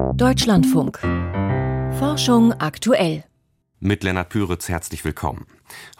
Deutschlandfunk. 0.00 0.98
Forschung 1.98 2.52
aktuell. 2.54 3.22
Mit 3.80 4.02
Lennart 4.02 4.30
Püritz 4.30 4.68
herzlich 4.68 5.04
willkommen. 5.04 5.46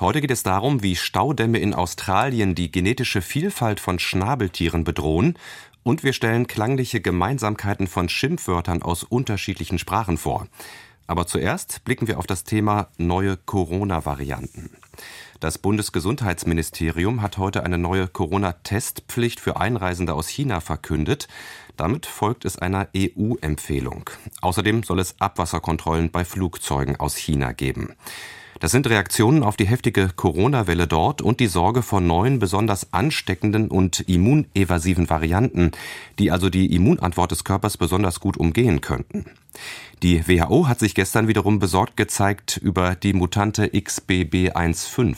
Heute 0.00 0.21
geht 0.21 0.30
es 0.30 0.42
darum, 0.42 0.83
wie 0.83 0.96
Staudämme 0.96 1.58
in 1.58 1.75
Australien 1.75 2.55
die 2.55 2.73
genetische 2.73 3.23
Vielfalt 3.23 3.78
von 3.78 3.99
Schnabeltieren 3.99 4.84
bedrohen 4.84 5.39
und 5.83 6.02
wir 6.02 6.15
stellen 6.15 6.47
klangliche 6.47 7.00
Gemeinsamkeiten 7.00 7.86
von 7.86 8.09
Schimpfwörtern 8.09 8.82
aus 8.82 9.05
unterschiedlichen 9.05 9.79
Sprachen 9.79 10.17
vor. 10.17 10.46
Aber 11.07 11.27
zuerst 11.27 11.85
blicken 11.85 12.09
wir 12.09 12.19
auf 12.19 12.27
das 12.27 12.45
Thema 12.45 12.89
neue 12.96 13.37
Corona-Varianten. 13.37 14.71
Das 15.41 15.57
Bundesgesundheitsministerium 15.57 17.23
hat 17.23 17.39
heute 17.39 17.64
eine 17.64 17.79
neue 17.79 18.09
Corona-Testpflicht 18.09 19.41
für 19.41 19.59
Einreisende 19.59 20.12
aus 20.12 20.29
China 20.29 20.61
verkündet. 20.61 21.29
Damit 21.81 22.05
folgt 22.05 22.45
es 22.45 22.59
einer 22.59 22.89
EU-Empfehlung. 22.95 24.11
Außerdem 24.43 24.83
soll 24.83 24.99
es 24.99 25.19
Abwasserkontrollen 25.19 26.11
bei 26.11 26.27
Flugzeugen 26.27 27.00
aus 27.00 27.17
China 27.17 27.53
geben. 27.53 27.95
Das 28.59 28.71
sind 28.71 28.87
Reaktionen 28.87 29.43
auf 29.43 29.57
die 29.57 29.67
heftige 29.67 30.11
Corona-Welle 30.14 30.87
dort 30.87 31.23
und 31.23 31.40
die 31.40 31.46
Sorge 31.46 31.81
vor 31.81 32.02
neuen, 32.02 32.38
besonders 32.38 32.92
ansteckenden 32.92 33.68
und 33.68 34.01
immunevasiven 34.01 35.09
Varianten, 35.09 35.70
die 36.18 36.30
also 36.30 36.51
die 36.51 36.74
Immunantwort 36.74 37.30
des 37.30 37.45
Körpers 37.45 37.78
besonders 37.78 38.20
gut 38.20 38.37
umgehen 38.37 38.82
könnten. 38.82 39.24
Die 40.02 40.28
WHO 40.28 40.68
hat 40.68 40.80
sich 40.80 40.95
gestern 40.95 41.28
wiederum 41.28 41.60
besorgt 41.60 41.96
gezeigt 41.96 42.59
über 42.59 42.95
die 42.95 43.15
Mutante 43.15 43.68
XBB15. 43.68 45.16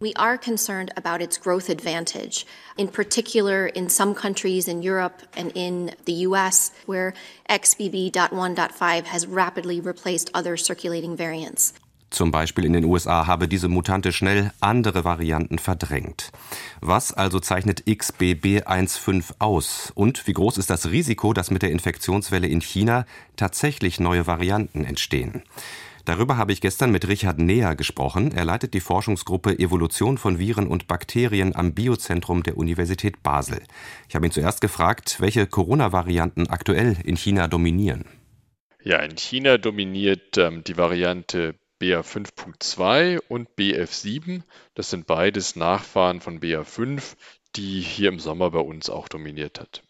We 0.00 0.12
are 0.14 0.38
concerned 0.38 0.92
about 0.96 1.20
its 1.20 1.38
growth 1.38 1.68
advantage, 1.68 2.46
in 2.76 2.86
particular 2.86 3.66
in 3.66 3.88
some 3.88 4.14
countries 4.14 4.68
in 4.68 4.80
Europe 4.80 5.22
and 5.36 5.50
in 5.56 5.90
the 6.04 6.24
US, 6.28 6.70
where 6.86 7.14
XBB.1.5 7.50 9.04
has 9.06 9.26
rapidly 9.26 9.80
replaced 9.80 10.30
other 10.34 10.56
circulating 10.56 11.16
variants. 11.16 11.74
Zum 12.10 12.30
Beispiel 12.30 12.64
in 12.64 12.72
den 12.72 12.84
USA 12.84 13.26
habe 13.26 13.48
diese 13.48 13.68
Mutante 13.68 14.12
schnell 14.12 14.52
andere 14.60 15.04
Varianten 15.04 15.58
verdrängt. 15.58 16.30
Was 16.80 17.12
also 17.12 17.40
zeichnet 17.40 17.82
XBB15 17.86 19.34
aus? 19.40 19.92
Und 19.96 20.26
wie 20.28 20.32
groß 20.32 20.58
ist 20.58 20.70
das 20.70 20.90
Risiko, 20.90 21.32
dass 21.32 21.50
mit 21.50 21.62
der 21.62 21.72
Infektionswelle 21.72 22.46
in 22.46 22.60
China 22.60 23.04
tatsächlich 23.36 23.98
neue 23.98 24.28
Varianten 24.28 24.84
entstehen? 24.84 25.42
Darüber 26.08 26.38
habe 26.38 26.52
ich 26.52 26.62
gestern 26.62 26.90
mit 26.90 27.06
Richard 27.06 27.38
Neher 27.38 27.76
gesprochen. 27.76 28.32
Er 28.32 28.46
leitet 28.46 28.72
die 28.72 28.80
Forschungsgruppe 28.80 29.58
Evolution 29.58 30.16
von 30.16 30.38
Viren 30.38 30.66
und 30.66 30.86
Bakterien 30.86 31.54
am 31.54 31.74
Biozentrum 31.74 32.42
der 32.42 32.56
Universität 32.56 33.22
Basel. 33.22 33.62
Ich 34.08 34.14
habe 34.14 34.24
ihn 34.24 34.32
zuerst 34.32 34.62
gefragt, 34.62 35.20
welche 35.20 35.46
Corona-Varianten 35.46 36.46
aktuell 36.46 36.96
in 37.04 37.18
China 37.18 37.46
dominieren. 37.46 38.06
Ja, 38.82 39.00
in 39.00 39.18
China 39.18 39.58
dominiert 39.58 40.38
ähm, 40.38 40.64
die 40.64 40.78
Variante 40.78 41.56
BA5.2 41.78 43.18
und 43.28 43.50
BF7. 43.58 44.44
Das 44.72 44.88
sind 44.88 45.06
beides 45.06 45.56
Nachfahren 45.56 46.22
von 46.22 46.40
BA5, 46.40 47.16
die 47.54 47.82
hier 47.82 48.08
im 48.08 48.18
Sommer 48.18 48.50
bei 48.52 48.60
uns 48.60 48.88
auch 48.88 49.08
dominiert 49.08 49.60
hat. 49.60 49.82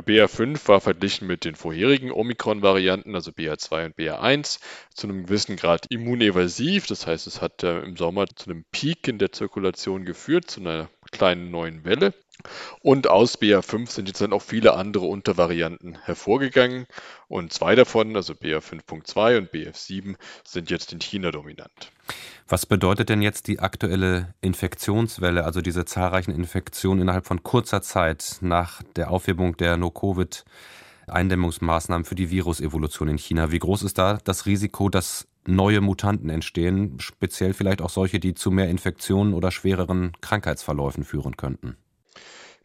BA5 0.00 0.66
war 0.68 0.80
verglichen 0.80 1.26
mit 1.26 1.44
den 1.44 1.54
vorherigen 1.54 2.10
Omikron-Varianten, 2.10 3.14
also 3.14 3.30
BA2 3.30 3.86
und 3.86 3.96
BA1, 3.96 4.58
zu 4.92 5.06
einem 5.06 5.26
gewissen 5.26 5.56
Grad 5.56 5.86
immunevasiv. 5.90 6.86
Das 6.86 7.06
heißt, 7.06 7.26
es 7.26 7.40
hat 7.40 7.62
äh, 7.62 7.80
im 7.80 7.96
Sommer 7.96 8.26
zu 8.26 8.50
einem 8.50 8.64
Peak 8.72 9.06
in 9.08 9.18
der 9.18 9.32
Zirkulation 9.32 10.04
geführt, 10.04 10.50
zu 10.50 10.60
einer 10.60 10.88
kleinen 11.10 11.50
neuen 11.50 11.84
Welle. 11.84 12.14
Und 12.80 13.08
aus 13.08 13.40
BA5 13.40 13.90
sind 13.90 14.08
jetzt 14.08 14.20
dann 14.20 14.32
auch 14.32 14.42
viele 14.42 14.74
andere 14.74 15.06
Untervarianten 15.06 15.98
hervorgegangen. 16.04 16.86
Und 17.28 17.52
zwei 17.52 17.74
davon, 17.74 18.14
also 18.16 18.34
BA5.2 18.34 19.38
und 19.38 19.50
BF7, 19.50 20.16
sind 20.44 20.70
jetzt 20.70 20.92
in 20.92 21.00
China 21.00 21.30
dominant. 21.30 21.92
Was 22.46 22.66
bedeutet 22.66 23.08
denn 23.08 23.22
jetzt 23.22 23.48
die 23.48 23.60
aktuelle 23.60 24.34
Infektionswelle, 24.42 25.44
also 25.44 25.62
diese 25.62 25.86
zahlreichen 25.86 26.32
Infektionen 26.32 27.00
innerhalb 27.02 27.26
von 27.26 27.42
kurzer 27.42 27.80
Zeit 27.80 28.36
nach 28.42 28.82
der 28.96 29.10
Aufhebung 29.10 29.56
der 29.56 29.78
No-Covid-Eindämmungsmaßnahmen 29.78 32.04
für 32.04 32.14
die 32.14 32.30
Virusevolution 32.30 33.08
in 33.08 33.16
China? 33.16 33.50
Wie 33.50 33.58
groß 33.58 33.82
ist 33.82 33.96
da 33.96 34.18
das 34.22 34.44
Risiko, 34.44 34.90
dass 34.90 35.26
neue 35.46 35.80
Mutanten 35.80 36.30
entstehen, 36.30 36.98
speziell 37.00 37.54
vielleicht 37.54 37.80
auch 37.80 37.90
solche, 37.90 38.20
die 38.20 38.34
zu 38.34 38.50
mehr 38.50 38.68
Infektionen 38.68 39.34
oder 39.34 39.50
schwereren 39.50 40.12
Krankheitsverläufen 40.20 41.04
führen 41.04 41.36
könnten? 41.36 41.76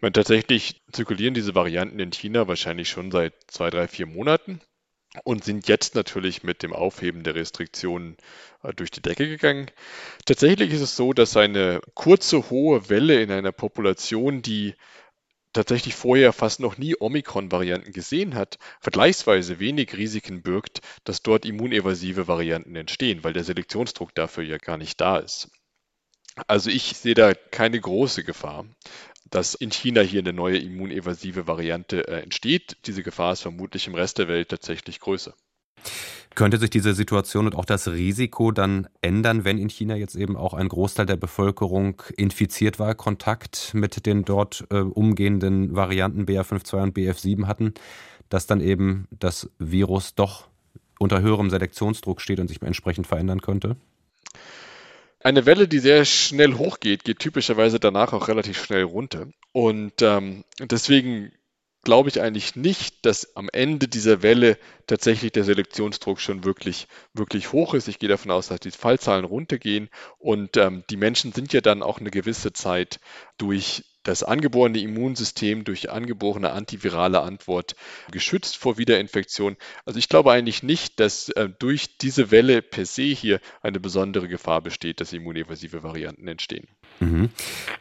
Meine, 0.01 0.13
tatsächlich 0.13 0.81
zirkulieren 0.91 1.33
diese 1.33 1.55
Varianten 1.55 1.99
in 1.99 2.11
China 2.11 2.47
wahrscheinlich 2.47 2.89
schon 2.89 3.11
seit 3.11 3.33
zwei, 3.47 3.69
drei, 3.69 3.87
vier 3.87 4.05
Monaten 4.05 4.61
und 5.23 5.43
sind 5.43 5.67
jetzt 5.67 5.95
natürlich 5.95 6.43
mit 6.43 6.63
dem 6.63 6.71
Aufheben 6.71 7.23
der 7.23 7.35
Restriktionen 7.35 8.15
äh, 8.63 8.73
durch 8.73 8.91
die 8.91 9.01
Decke 9.01 9.27
gegangen. 9.27 9.69
Tatsächlich 10.25 10.71
ist 10.71 10.81
es 10.81 10.95
so, 10.95 11.13
dass 11.13 11.35
eine 11.35 11.81
kurze, 11.95 12.49
hohe 12.49 12.89
Welle 12.89 13.21
in 13.21 13.31
einer 13.31 13.51
Population, 13.51 14.41
die 14.41 14.75
tatsächlich 15.51 15.95
vorher 15.95 16.31
fast 16.31 16.59
noch 16.59 16.77
nie 16.77 16.95
Omikron-Varianten 16.97 17.91
gesehen 17.91 18.35
hat, 18.35 18.59
vergleichsweise 18.79 19.59
wenig 19.59 19.97
Risiken 19.97 20.43
birgt, 20.43 20.81
dass 21.03 21.23
dort 21.23 21.45
immunevasive 21.45 22.27
Varianten 22.27 22.75
entstehen, 22.75 23.23
weil 23.23 23.33
der 23.33 23.43
Selektionsdruck 23.43 24.13
dafür 24.13 24.43
ja 24.43 24.57
gar 24.57 24.77
nicht 24.77 25.01
da 25.01 25.17
ist. 25.17 25.49
Also 26.47 26.69
ich 26.69 26.95
sehe 26.95 27.15
da 27.15 27.33
keine 27.33 27.81
große 27.81 28.23
Gefahr 28.23 28.65
dass 29.29 29.55
in 29.55 29.71
China 29.71 30.01
hier 30.01 30.21
eine 30.21 30.33
neue 30.33 30.57
immunevasive 30.57 31.47
Variante 31.47 32.07
äh, 32.07 32.21
entsteht. 32.21 32.77
Diese 32.85 33.03
Gefahr 33.03 33.33
ist 33.33 33.41
vermutlich 33.41 33.87
im 33.87 33.95
Rest 33.95 34.17
der 34.17 34.27
Welt 34.27 34.49
tatsächlich 34.49 34.99
größer. 34.99 35.33
Könnte 36.35 36.57
sich 36.57 36.69
diese 36.69 36.93
Situation 36.93 37.47
und 37.47 37.55
auch 37.55 37.65
das 37.65 37.87
Risiko 37.87 38.51
dann 38.51 38.87
ändern, 39.01 39.45
wenn 39.45 39.57
in 39.57 39.69
China 39.69 39.95
jetzt 39.95 40.15
eben 40.15 40.37
auch 40.37 40.53
ein 40.53 40.67
Großteil 40.67 41.05
der 41.05 41.15
Bevölkerung 41.15 42.01
infiziert 42.15 42.79
war, 42.79 42.95
Kontakt 42.95 43.71
mit 43.73 44.05
den 44.05 44.25
dort 44.25 44.65
äh, 44.69 44.77
umgehenden 44.77 45.75
Varianten 45.75 46.25
BA52 46.25 46.83
und 46.83 46.97
BF7 46.97 47.47
hatten, 47.47 47.73
dass 48.29 48.45
dann 48.45 48.61
eben 48.61 49.07
das 49.11 49.49
Virus 49.57 50.15
doch 50.15 50.47
unter 50.99 51.21
höherem 51.21 51.49
Selektionsdruck 51.49 52.21
steht 52.21 52.39
und 52.39 52.47
sich 52.47 52.61
entsprechend 52.61 53.07
verändern 53.07 53.41
könnte? 53.41 53.75
Eine 55.21 55.45
Welle, 55.45 55.67
die 55.67 55.79
sehr 55.79 56.05
schnell 56.05 56.53
hochgeht, 56.57 57.03
geht 57.03 57.19
typischerweise 57.19 57.79
danach 57.79 58.13
auch 58.13 58.29
relativ 58.29 58.63
schnell 58.63 58.83
runter. 58.83 59.27
Und 59.51 60.01
ähm, 60.01 60.45
deswegen 60.59 61.31
glaube 61.83 62.09
ich 62.09 62.21
eigentlich 62.21 62.55
nicht, 62.55 63.05
dass 63.05 63.35
am 63.35 63.49
Ende 63.51 63.87
dieser 63.87 64.21
Welle 64.21 64.57
tatsächlich 64.87 65.31
der 65.31 65.43
Selektionsdruck 65.43 66.19
schon 66.19 66.43
wirklich, 66.43 66.87
wirklich 67.13 67.51
hoch 67.51 67.73
ist. 67.73 67.87
Ich 67.87 67.99
gehe 67.99 68.09
davon 68.09 68.31
aus, 68.31 68.47
dass 68.47 68.59
die 68.59 68.71
Fallzahlen 68.71 69.25
runtergehen 69.25 69.89
und 70.17 70.57
ähm, 70.57 70.83
die 70.89 70.97
Menschen 70.97 71.31
sind 71.31 71.53
ja 71.53 71.61
dann 71.61 71.83
auch 71.83 71.99
eine 71.99 72.11
gewisse 72.11 72.53
Zeit 72.53 72.99
durch 73.37 73.85
das 74.03 74.23
angeborene 74.23 74.79
Immunsystem 74.79 75.63
durch 75.63 75.89
angeborene 75.91 76.51
antivirale 76.51 77.21
Antwort 77.21 77.75
geschützt 78.11 78.57
vor 78.57 78.77
Wiederinfektion. 78.77 79.57
Also 79.85 79.99
ich 79.99 80.09
glaube 80.09 80.31
eigentlich 80.31 80.63
nicht, 80.63 80.99
dass 80.99 81.29
äh, 81.29 81.49
durch 81.59 81.97
diese 81.97 82.31
Welle 82.31 82.61
per 82.61 82.85
se 82.85 83.03
hier 83.03 83.39
eine 83.61 83.79
besondere 83.79 84.27
Gefahr 84.27 84.61
besteht, 84.61 85.01
dass 85.01 85.13
immunevasive 85.13 85.83
Varianten 85.83 86.27
entstehen. 86.27 86.67
Mhm. 86.99 87.29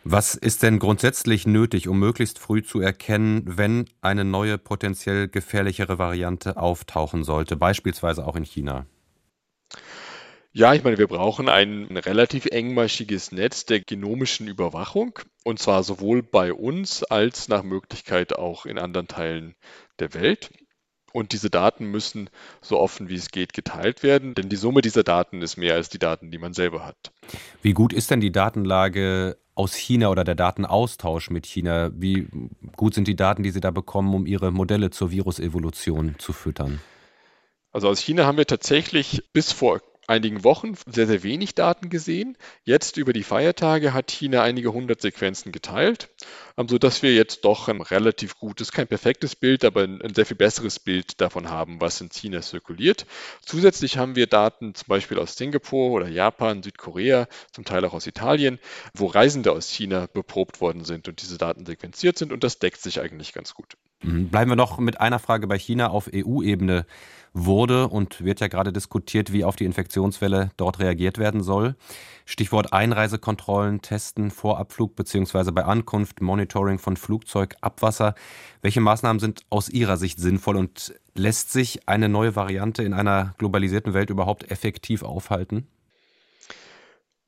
Was 0.05 0.34
ist 0.34 0.62
denn 0.62 0.79
grundsätzlich 0.79 1.47
nötig, 1.47 1.89
um 1.89 1.99
möglichst 1.99 2.39
früh 2.39 2.62
zu 2.62 2.81
erkennen, 2.81 3.43
wenn 3.45 3.89
eine 4.00 4.25
neue 4.25 4.59
potenziell 4.59 5.29
gefährlichere 5.29 5.99
Variante 5.99 6.56
auftauchen 6.56 7.25
sollte, 7.25 7.56
beispielsweise 7.56 8.27
auch 8.27 8.37
in 8.37 8.45
China? 8.45 8.87
Ja, 10.58 10.74
ich 10.74 10.82
meine, 10.82 10.98
wir 10.98 11.06
brauchen 11.06 11.48
ein 11.48 11.86
relativ 11.96 12.46
engmaschiges 12.46 13.30
Netz 13.30 13.64
der 13.64 13.78
genomischen 13.78 14.48
Überwachung 14.48 15.16
und 15.44 15.60
zwar 15.60 15.84
sowohl 15.84 16.24
bei 16.24 16.52
uns 16.52 17.04
als 17.04 17.46
nach 17.46 17.62
Möglichkeit 17.62 18.36
auch 18.36 18.66
in 18.66 18.76
anderen 18.76 19.06
Teilen 19.06 19.54
der 20.00 20.14
Welt. 20.14 20.50
Und 21.12 21.32
diese 21.32 21.48
Daten 21.48 21.92
müssen 21.92 22.28
so 22.60 22.76
offen 22.76 23.08
wie 23.08 23.14
es 23.14 23.31
geht 23.31 23.52
geteilt 23.52 24.02
werden, 24.02 24.34
denn 24.34 24.49
die 24.49 24.56
Summe 24.56 24.81
dieser 24.81 25.05
Daten 25.05 25.43
ist 25.43 25.58
mehr 25.58 25.75
als 25.75 25.90
die 25.90 26.00
Daten, 26.00 26.32
die 26.32 26.38
man 26.38 26.55
selber 26.55 26.84
hat. 26.84 27.12
Wie 27.62 27.72
gut 27.72 27.93
ist 27.93 28.11
denn 28.11 28.20
die 28.20 28.32
Datenlage 28.32 29.38
aus 29.54 29.76
China 29.76 30.08
oder 30.08 30.25
der 30.25 30.34
Datenaustausch 30.34 31.31
mit 31.31 31.46
China? 31.46 31.93
Wie 31.94 32.26
gut 32.75 32.94
sind 32.94 33.06
die 33.06 33.14
Daten, 33.14 33.44
die 33.44 33.52
Sie 33.52 33.61
da 33.61 33.70
bekommen, 33.70 34.12
um 34.12 34.26
Ihre 34.26 34.50
Modelle 34.50 34.90
zur 34.90 35.12
Virusevolution 35.12 36.16
zu 36.19 36.32
füttern? 36.32 36.81
Also 37.70 37.88
aus 37.88 38.00
China 38.00 38.26
haben 38.26 38.38
wir 38.38 38.46
tatsächlich 38.46 39.22
bis 39.32 39.52
vor 39.52 39.81
einigen 40.08 40.43
Wochen 40.43 40.75
sehr, 40.87 41.06
sehr 41.06 41.22
wenig 41.22 41.55
Daten 41.55 41.90
gesehen. 41.90 42.37
Jetzt 42.64 42.96
über 42.96 43.12
die 43.12 43.22
Feiertage 43.22 43.93
hat 43.93 44.10
China 44.10 44.43
einige 44.43 44.72
hundert 44.72 45.00
Sequenzen 45.00 45.52
geteilt, 45.52 46.08
ähm, 46.56 46.69
sodass 46.69 47.02
wir 47.02 47.14
jetzt 47.14 47.44
doch 47.44 47.69
ein 47.69 47.81
relativ 47.81 48.38
gutes, 48.38 48.72
kein 48.72 48.88
perfektes 48.88 49.37
Bild, 49.37 49.64
aber 49.64 49.82
ein 49.82 50.14
sehr 50.14 50.26
viel 50.26 50.37
besseres 50.37 50.81
Bild 50.81 51.20
davon 51.20 51.50
haben, 51.50 51.81
was 51.81 52.00
in 52.00 52.10
China 52.10 52.40
zirkuliert. 52.40 53.06
Zusätzlich 53.44 53.99
haben 53.99 54.16
wir 54.16 54.26
Daten 54.26 54.75
zum 54.75 54.87
Beispiel 54.88 55.19
aus 55.19 55.37
Singapur 55.37 55.90
oder 55.90 56.08
Japan, 56.08 56.62
Südkorea, 56.62 57.28
zum 57.52 57.64
Teil 57.64 57.84
auch 57.84 57.93
aus 57.93 58.06
Italien, 58.06 58.58
wo 58.94 59.06
Reisende 59.06 59.52
aus 59.52 59.69
China 59.70 60.08
beprobt 60.12 60.61
worden 60.61 60.84
sind 60.84 61.08
und 61.08 61.20
diese 61.22 61.38
Daten 61.38 61.66
sequenziert 61.66 62.19
sind 62.19 62.32
und 62.32 62.43
das 62.44 62.58
deckt 62.58 62.81
sich 62.81 63.00
eigentlich 63.00 63.32
ganz 63.32 63.54
gut. 63.54 63.76
Mhm. 64.03 64.29
Bleiben 64.29 64.50
wir 64.50 64.56
noch 64.56 64.79
mit 64.79 65.00
einer 65.00 65.19
Frage 65.19 65.47
bei 65.47 65.59
China 65.59 65.89
auf 65.89 66.09
EU-Ebene 66.12 66.87
wurde 67.33 67.89
und 67.89 68.25
wird 68.25 68.41
ja 68.41 68.49
gerade 68.49 68.73
diskutiert, 68.73 69.33
wie 69.33 69.45
auf 69.45 69.56
die 69.56 69.65
Infektionswelle 69.65 70.50
dort 70.56 70.79
reagiert 70.79 71.19
werden 71.19 71.43
soll. 71.43 71.77
Stichwort 72.25 72.73
Einreisekontrollen, 72.73 73.83
Testen 73.83 74.31
vor 74.31 74.59
Abflug 74.59 74.97
bzw. 74.97 75.50
bei 75.50 75.65
Ankunft, 75.65 76.21
Monitoring 76.21 76.79
von 76.79 76.97
Flugzeugabwasser. 76.97 78.15
Welche 78.62 78.81
Maßnahmen 78.81 79.21
sind 79.21 79.43
aus 79.50 79.69
Ihrer 79.69 79.97
Sicht 79.97 80.19
sinnvoll 80.19 80.56
und 80.56 80.95
lässt 81.15 81.53
sich 81.53 81.89
eine 81.89 82.09
neue 82.09 82.37
Variante 82.37 82.83
in 82.83 82.93
einer 82.93 83.35
globalisierten 83.39 83.95
Welt 83.95 84.11
überhaupt 84.11 84.50
effektiv 84.50 85.03
aufhalten? 85.03 85.67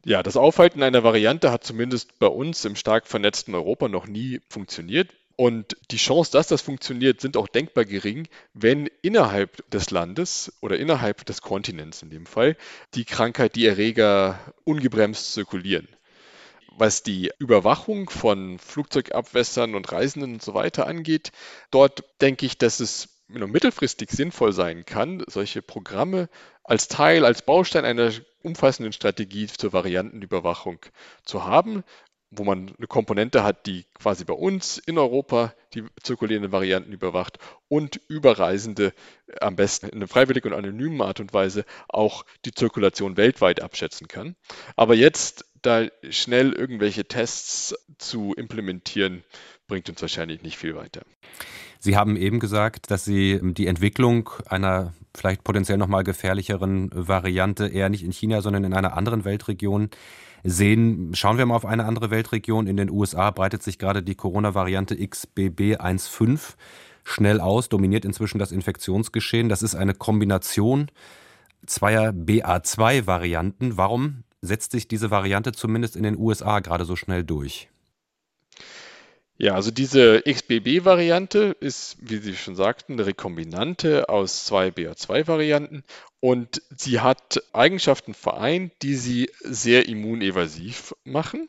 Ja, 0.04 0.22
das 0.22 0.38
Aufhalten 0.38 0.82
einer 0.82 1.04
Variante 1.04 1.52
hat 1.52 1.62
zumindest 1.62 2.18
bei 2.18 2.26
uns 2.26 2.64
im 2.64 2.74
stark 2.74 3.06
vernetzten 3.06 3.54
Europa 3.54 3.88
noch 3.88 4.06
nie 4.06 4.40
funktioniert. 4.48 5.10
Und 5.40 5.74
die 5.90 5.96
Chance, 5.96 6.32
dass 6.32 6.48
das 6.48 6.60
funktioniert, 6.60 7.22
sind 7.22 7.38
auch 7.38 7.48
denkbar 7.48 7.86
gering, 7.86 8.28
wenn 8.52 8.90
innerhalb 9.00 9.64
des 9.70 9.90
Landes 9.90 10.52
oder 10.60 10.78
innerhalb 10.78 11.24
des 11.24 11.40
Kontinents 11.40 12.02
in 12.02 12.10
dem 12.10 12.26
Fall 12.26 12.58
die 12.92 13.06
Krankheit, 13.06 13.56
die 13.56 13.64
Erreger 13.64 14.38
ungebremst 14.64 15.32
zirkulieren. 15.32 15.88
Was 16.76 17.02
die 17.02 17.30
Überwachung 17.38 18.10
von 18.10 18.58
Flugzeugabwässern 18.58 19.74
und 19.74 19.90
Reisenden 19.90 20.34
und 20.34 20.42
so 20.42 20.52
weiter 20.52 20.86
angeht, 20.86 21.32
dort 21.70 22.04
denke 22.20 22.44
ich, 22.44 22.58
dass 22.58 22.78
es 22.78 23.08
nur 23.28 23.48
mittelfristig 23.48 24.10
sinnvoll 24.10 24.52
sein 24.52 24.84
kann, 24.84 25.24
solche 25.26 25.62
Programme 25.62 26.28
als 26.64 26.88
Teil, 26.88 27.24
als 27.24 27.40
Baustein 27.40 27.86
einer 27.86 28.12
umfassenden 28.42 28.92
Strategie 28.92 29.46
zur 29.46 29.72
Variantenüberwachung 29.72 30.80
zu 31.24 31.46
haben 31.46 31.82
wo 32.30 32.44
man 32.44 32.72
eine 32.78 32.86
Komponente 32.86 33.42
hat, 33.42 33.66
die 33.66 33.84
quasi 33.94 34.24
bei 34.24 34.34
uns 34.34 34.78
in 34.78 34.98
Europa 34.98 35.52
die 35.74 35.84
zirkulierenden 36.02 36.52
Varianten 36.52 36.92
überwacht 36.92 37.38
und 37.68 38.00
Überreisende 38.08 38.92
am 39.40 39.56
besten 39.56 39.88
in 39.88 39.96
einer 39.96 40.08
freiwilligen 40.08 40.52
und 40.52 40.58
anonymen 40.58 41.02
Art 41.02 41.20
und 41.20 41.32
Weise 41.34 41.64
auch 41.88 42.24
die 42.44 42.52
Zirkulation 42.52 43.16
weltweit 43.16 43.60
abschätzen 43.60 44.06
kann. 44.08 44.36
Aber 44.76 44.94
jetzt 44.94 45.44
da 45.62 45.86
schnell 46.08 46.52
irgendwelche 46.52 47.04
Tests 47.04 47.74
zu 47.98 48.32
implementieren, 48.34 49.24
bringt 49.66 49.88
uns 49.88 50.00
wahrscheinlich 50.00 50.42
nicht 50.42 50.56
viel 50.56 50.74
weiter. 50.74 51.02
Sie 51.78 51.96
haben 51.96 52.16
eben 52.16 52.40
gesagt, 52.40 52.90
dass 52.90 53.04
Sie 53.04 53.40
die 53.42 53.66
Entwicklung 53.66 54.30
einer 54.46 54.94
vielleicht 55.14 55.44
potenziell 55.44 55.78
nochmal 55.78 56.04
gefährlicheren 56.04 56.90
Variante 56.92 57.66
eher 57.66 57.88
nicht 57.88 58.04
in 58.04 58.12
China, 58.12 58.42
sondern 58.42 58.64
in 58.64 58.74
einer 58.74 58.96
anderen 58.96 59.24
Weltregion 59.24 59.90
sehen. 60.44 61.12
Schauen 61.14 61.38
wir 61.38 61.46
mal 61.46 61.56
auf 61.56 61.66
eine 61.66 61.84
andere 61.84 62.10
Weltregion. 62.10 62.66
In 62.66 62.76
den 62.76 62.90
USA 62.90 63.30
breitet 63.30 63.62
sich 63.62 63.78
gerade 63.78 64.02
die 64.02 64.14
Corona-Variante 64.14 64.94
XBB1.5 64.94 66.54
schnell 67.04 67.40
aus, 67.40 67.68
dominiert 67.68 68.04
inzwischen 68.04 68.38
das 68.38 68.52
Infektionsgeschehen. 68.52 69.48
Das 69.48 69.62
ist 69.62 69.74
eine 69.74 69.94
Kombination 69.94 70.90
zweier 71.66 72.10
BA2-Varianten. 72.10 73.76
Warum 73.76 74.24
setzt 74.40 74.72
sich 74.72 74.88
diese 74.88 75.10
Variante 75.10 75.52
zumindest 75.52 75.96
in 75.96 76.02
den 76.02 76.18
USA 76.18 76.60
gerade 76.60 76.84
so 76.84 76.96
schnell 76.96 77.24
durch? 77.24 77.68
Ja, 79.42 79.54
also 79.54 79.70
diese 79.70 80.22
XBB-Variante 80.30 81.56
ist, 81.60 81.96
wie 81.98 82.18
Sie 82.18 82.36
schon 82.36 82.56
sagten, 82.56 82.92
eine 82.92 83.06
Rekombinante 83.06 84.10
aus 84.10 84.44
zwei 84.44 84.68
BA2-Varianten 84.68 85.82
und 86.20 86.60
sie 86.76 87.00
hat 87.00 87.42
Eigenschaften 87.54 88.12
vereint, 88.12 88.74
die 88.82 88.96
sie 88.96 89.30
sehr 89.40 89.88
immunevasiv 89.88 90.94
machen. 91.04 91.48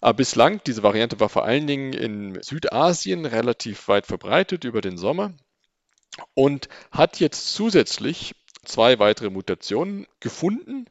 Aber 0.00 0.14
bislang, 0.14 0.62
diese 0.66 0.82
Variante 0.82 1.20
war 1.20 1.28
vor 1.28 1.44
allen 1.44 1.66
Dingen 1.66 1.92
in 1.92 2.42
Südasien 2.42 3.26
relativ 3.26 3.88
weit 3.88 4.06
verbreitet 4.06 4.64
über 4.64 4.80
den 4.80 4.96
Sommer 4.96 5.34
und 6.32 6.70
hat 6.92 7.20
jetzt 7.20 7.52
zusätzlich 7.52 8.34
zwei 8.64 8.98
weitere 8.98 9.30
Mutationen 9.30 10.06
gefunden. 10.20 10.86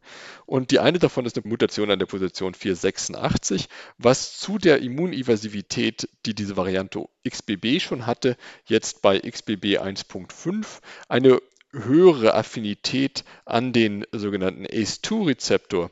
Und 0.45 0.71
die 0.71 0.79
eine 0.79 0.99
davon 0.99 1.25
ist 1.25 1.37
eine 1.37 1.47
Mutation 1.47 1.91
an 1.91 1.99
der 1.99 2.05
Position 2.05 2.53
486, 2.53 3.69
was 3.97 4.37
zu 4.37 4.57
der 4.57 4.79
Immunevasivität, 4.81 6.09
die 6.25 6.33
diese 6.33 6.57
Variante 6.57 7.05
XBB 7.27 7.79
schon 7.79 8.05
hatte, 8.05 8.37
jetzt 8.65 9.01
bei 9.01 9.19
XBB 9.19 9.79
1.5 9.79 10.81
eine 11.07 11.41
höhere 11.71 12.33
Affinität 12.33 13.23
an 13.45 13.71
den 13.71 14.05
sogenannten 14.11 14.65
ACE2-Rezeptor 14.65 15.89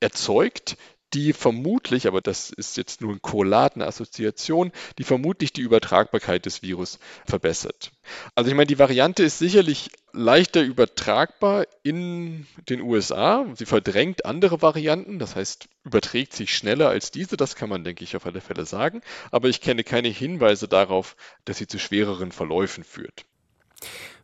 erzeugt, 0.00 0.76
die 1.14 1.32
vermutlich, 1.32 2.06
aber 2.06 2.20
das 2.20 2.50
ist 2.50 2.76
jetzt 2.76 3.00
nur 3.00 3.10
eine 3.10 3.20
korrelatende 3.20 3.86
Assoziation, 3.86 4.72
die 4.98 5.04
vermutlich 5.04 5.52
die 5.52 5.60
Übertragbarkeit 5.60 6.46
des 6.46 6.62
Virus 6.62 6.98
verbessert. 7.26 7.92
Also 8.34 8.50
ich 8.50 8.56
meine, 8.56 8.66
die 8.66 8.78
Variante 8.78 9.22
ist 9.22 9.38
sicherlich 9.38 9.90
leichter 10.12 10.62
übertragbar 10.62 11.66
in 11.82 12.46
den 12.68 12.80
USA. 12.80 13.46
Sie 13.54 13.66
verdrängt 13.66 14.24
andere 14.24 14.62
Varianten, 14.62 15.18
das 15.18 15.36
heißt, 15.36 15.68
überträgt 15.84 16.34
sich 16.34 16.54
schneller 16.54 16.88
als 16.88 17.10
diese, 17.10 17.36
das 17.36 17.56
kann 17.56 17.68
man, 17.68 17.84
denke 17.84 18.04
ich, 18.04 18.16
auf 18.16 18.26
alle 18.26 18.40
Fälle 18.40 18.66
sagen. 18.66 19.00
Aber 19.30 19.48
ich 19.48 19.60
kenne 19.60 19.84
keine 19.84 20.08
Hinweise 20.08 20.68
darauf, 20.68 21.16
dass 21.44 21.58
sie 21.58 21.66
zu 21.66 21.78
schwereren 21.78 22.32
Verläufen 22.32 22.84
führt. 22.84 23.24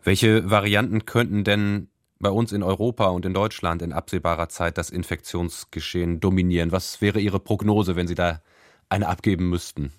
Welche 0.04 0.50
Varianten 0.50 1.04
könnten 1.04 1.44
denn 1.44 1.88
bei 2.20 2.30
uns 2.30 2.52
in 2.52 2.62
Europa 2.62 3.08
und 3.08 3.24
in 3.24 3.34
Deutschland 3.34 3.82
in 3.82 3.92
absehbarer 3.92 4.48
Zeit 4.48 4.78
das 4.78 4.90
Infektionsgeschehen 4.90 6.20
dominieren? 6.20 6.72
Was 6.72 7.00
wäre 7.00 7.20
Ihre 7.20 7.40
Prognose, 7.40 7.96
wenn 7.96 8.08
Sie 8.08 8.14
da 8.14 8.42
eine 8.88 9.08
abgeben 9.08 9.48
müssten? 9.48 9.92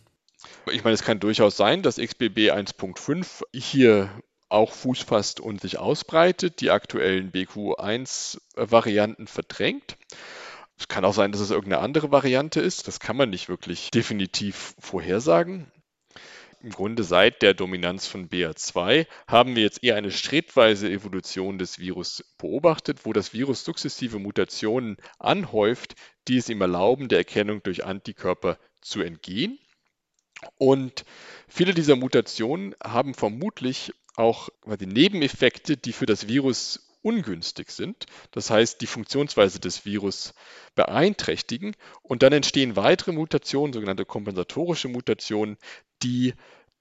Ich 0.72 0.84
meine, 0.84 0.94
es 0.94 1.04
kann 1.04 1.20
durchaus 1.20 1.58
sein, 1.58 1.82
dass 1.82 1.98
XBB 1.98 2.52
1.5 2.52 3.44
hier 3.54 4.10
auch 4.50 4.74
Fuß 4.74 5.02
fasst 5.02 5.40
und 5.40 5.62
sich 5.62 5.78
ausbreitet, 5.78 6.62
die 6.62 6.72
aktuellen 6.72 7.32
BQ1-Varianten 7.32 9.28
verdrängt. 9.28 9.98
Es 10.78 10.88
kann 10.88 11.06
auch 11.06 11.14
sein, 11.14 11.32
dass 11.32 11.42
es 11.42 11.52
irgendeine 11.52 11.84
andere 11.84 12.12
Variante 12.12 12.62
ist. 12.62 12.88
Das 12.88 13.00
kann 13.00 13.18
man 13.18 13.30
nicht 13.30 13.50
wirklich 13.50 13.92
definitiv 13.92 14.76
vorhersagen 14.80 15.72
im 16.62 16.72
Grunde 16.72 17.04
seit 17.04 17.42
der 17.42 17.54
Dominanz 17.54 18.08
von 18.08 18.30
BA2 18.30 19.08
haben 19.28 19.56
wir 19.56 19.64
jetzt 19.64 19.84
eher 19.84 19.96
eine 19.96 20.12
schrittweise 20.12 20.90
Evolution 20.90 21.58
des 21.58 21.80
Virus 21.80 22.24
beobachtet, 22.38 23.06
wo 23.06 23.14
das 23.14 23.34
Virus 23.34 23.64
sukzessive 23.64 24.20
Mutationen 24.20 24.98
anhäuft, 25.20 25.96
die 26.28 26.38
es 26.38 26.50
ihm 26.50 26.62
erlauben, 26.62 27.08
der 27.08 27.20
Erkennung 27.20 27.64
durch 27.64 27.86
Antikörper 27.86 28.58
zu 28.82 29.02
entgehen. 29.02 29.60
Und 30.58 31.06
viele 31.48 31.74
dieser 31.74 31.96
Mutationen 31.96 32.76
haben 32.84 33.14
vermutlich 33.14 33.94
auch 34.16 34.50
die 34.80 34.86
Nebeneffekte, 34.86 35.78
die 35.78 35.94
für 35.94 36.06
das 36.06 36.28
Virus 36.28 36.86
ungünstig 37.02 37.72
sind, 37.72 38.06
das 38.32 38.50
heißt 38.50 38.82
die 38.82 38.88
Funktionsweise 38.88 39.60
des 39.60 39.86
Virus 39.86 40.34
beeinträchtigen 40.76 41.76
und 42.02 42.24
dann 42.24 42.34
entstehen 42.34 42.76
weitere 42.76 43.14
Mutationen, 43.14 43.72
sogenannte 43.72 44.06
kompensatorische 44.06 44.90
Mutationen, 44.90 45.58
die 46.04 46.34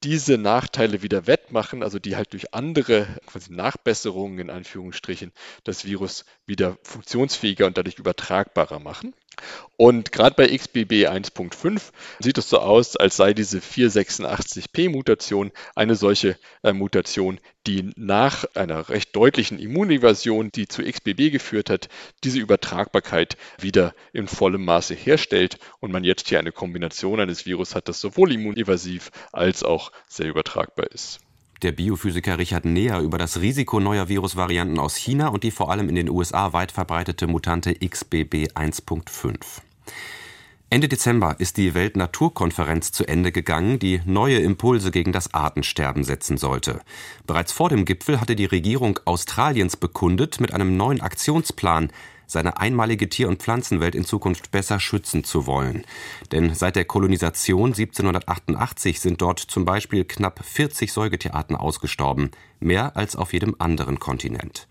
diese 0.05 0.39
Nachteile 0.39 1.03
wieder 1.03 1.27
wettmachen, 1.27 1.83
also 1.83 1.99
die 1.99 2.15
halt 2.15 2.33
durch 2.33 2.55
andere 2.55 3.09
quasi 3.27 3.53
Nachbesserungen 3.53 4.39
in 4.39 4.51
Anführungsstrichen 4.51 5.33
das 5.65 5.85
Virus 5.85 6.25
wieder 6.47 6.79
funktionsfähiger 6.85 7.67
und 7.67 7.77
dadurch 7.77 7.99
übertragbarer 7.99 8.79
machen. 8.79 9.15
Und 9.77 10.13
gerade 10.13 10.35
bei 10.35 10.57
XBB 10.57 11.07
1.5 11.09 11.93
sieht 12.21 12.39
es 12.39 12.49
so 12.49 12.59
aus, 12.59 12.97
als 12.97 13.17
sei 13.17 13.35
diese 13.35 13.59
486p-Mutation 13.59 15.53
eine 15.75 15.95
solche 15.95 16.39
äh, 16.63 16.73
Mutation, 16.73 17.41
die 17.69 17.91
nach 17.97 18.47
einer 18.55 18.89
recht 18.89 19.15
deutlichen 19.15 19.59
Immunevasion, 19.59 20.51
die 20.51 20.67
zu 20.67 20.83
XBB 20.83 21.31
geführt 21.31 21.69
hat, 21.69 21.91
diese 22.25 22.39
Übertragbarkeit 22.39 23.37
wieder 23.61 23.95
in 24.15 24.27
vollem 24.27 24.65
Maße 24.65 24.95
herstellt 24.95 25.59
und 25.79 25.93
man 25.93 26.03
jetzt 26.03 26.29
hier 26.29 26.39
eine 26.39 26.51
Kombination 26.51 27.21
eines 27.21 27.45
Virus 27.45 27.75
hat, 27.75 27.89
das 27.89 28.01
sowohl 28.01 28.33
immunevasiv 28.33 29.11
als 29.33 29.63
auch 29.63 29.93
sehr 30.09 30.29
übertragbar 30.29 30.87
ist 30.91 31.21
der 31.63 31.73
Biophysiker 31.73 32.39
Richard 32.39 32.65
Neher 32.65 33.01
über 33.01 33.19
das 33.19 33.41
Risiko 33.41 33.81
neuer 33.81 34.09
Virusvarianten 34.09 34.79
aus 34.79 34.95
China 34.95 35.27
und 35.27 35.43
die 35.43 35.51
vor 35.51 35.73
allem 35.73 35.89
in 35.89 35.97
den 35.97 36.09
USA 36.09 36.53
weit 36.53 36.71
verbreitete 36.71 37.27
Mutante 37.27 37.75
XBB 37.75 38.53
1.5. 38.55 39.61
Ende 40.71 40.87
Dezember 40.87 41.37
ist 41.39 41.57
die 41.57 41.73
Weltnaturkonferenz 41.73 42.93
zu 42.93 43.09
Ende 43.09 43.33
gegangen, 43.33 43.79
die 43.79 44.03
neue 44.05 44.37
Impulse 44.37 44.91
gegen 44.91 45.13
das 45.13 45.33
Artensterben 45.33 46.05
setzen 46.05 46.37
sollte. 46.37 46.83
Bereits 47.27 47.53
vor 47.53 47.71
dem 47.71 47.87
Gipfel 47.87 48.21
hatte 48.21 48.37
die 48.37 48.45
Regierung 48.45 49.01
Australiens 49.07 49.79
bekundet, 49.79 50.43
mit 50.43 50.53
einem 50.53 50.77
neuen 50.77 51.01
Aktionsplan 51.01 51.91
seine 52.27 52.59
einmalige 52.59 53.09
Tier- 53.09 53.29
und 53.29 53.43
Pflanzenwelt 53.43 53.95
in 53.95 54.05
Zukunft 54.05 54.51
besser 54.51 54.79
schützen 54.79 55.25
zu 55.25 55.47
wollen. 55.47 55.87
Denn 56.33 56.55
seit 56.55 56.77
der 56.77 56.85
Kolonisation 56.85 57.71
1788 57.71 59.01
sind 59.01 59.23
dort 59.23 59.39
zum 59.39 59.65
Beispiel 59.65 60.05
knapp 60.05 60.45
40 60.45 60.93
Säugetierarten 60.93 61.57
ausgestorben, 61.57 62.31
mehr 62.61 62.95
als 62.95 63.17
auf 63.17 63.33
jedem 63.33 63.57
anderen 63.59 63.99
Kontinent. 63.99 64.69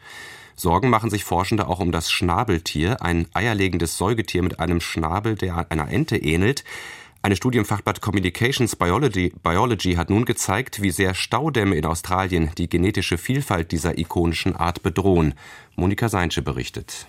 Sorgen 0.60 0.90
machen 0.90 1.12
sich 1.12 1.24
Forschende 1.24 1.68
auch 1.68 1.80
um 1.80 1.92
das 1.92 2.12
Schnabeltier, 2.12 3.04
ein 3.04 3.28
eierlegendes 3.34 3.96
Säugetier 3.96 4.42
mit 4.42 4.60
einem 4.60 4.82
Schnabel, 4.82 5.36
der 5.36 5.72
einer 5.72 5.90
Ente 5.90 6.18
ähnelt. 6.18 6.64
Eine 7.22 7.36
Studie 7.36 7.60
im 7.60 7.66
Fachblatt 7.66 8.02
Communications 8.02 8.76
Biology, 8.76 9.32
Biology, 9.44 9.94
hat 9.94 10.10
nun 10.10 10.26
gezeigt, 10.26 10.82
wie 10.82 10.90
sehr 10.90 11.14
Staudämme 11.14 11.76
in 11.76 11.86
Australien 11.86 12.50
die 12.58 12.70
genetische 12.70 13.20
Vielfalt 13.20 13.72
dieser 13.72 14.00
ikonischen 14.00 14.56
Art 14.56 14.82
bedrohen. 14.82 15.36
Monika 15.76 16.10
Seinsche 16.10 16.42
berichtet. 16.42 17.08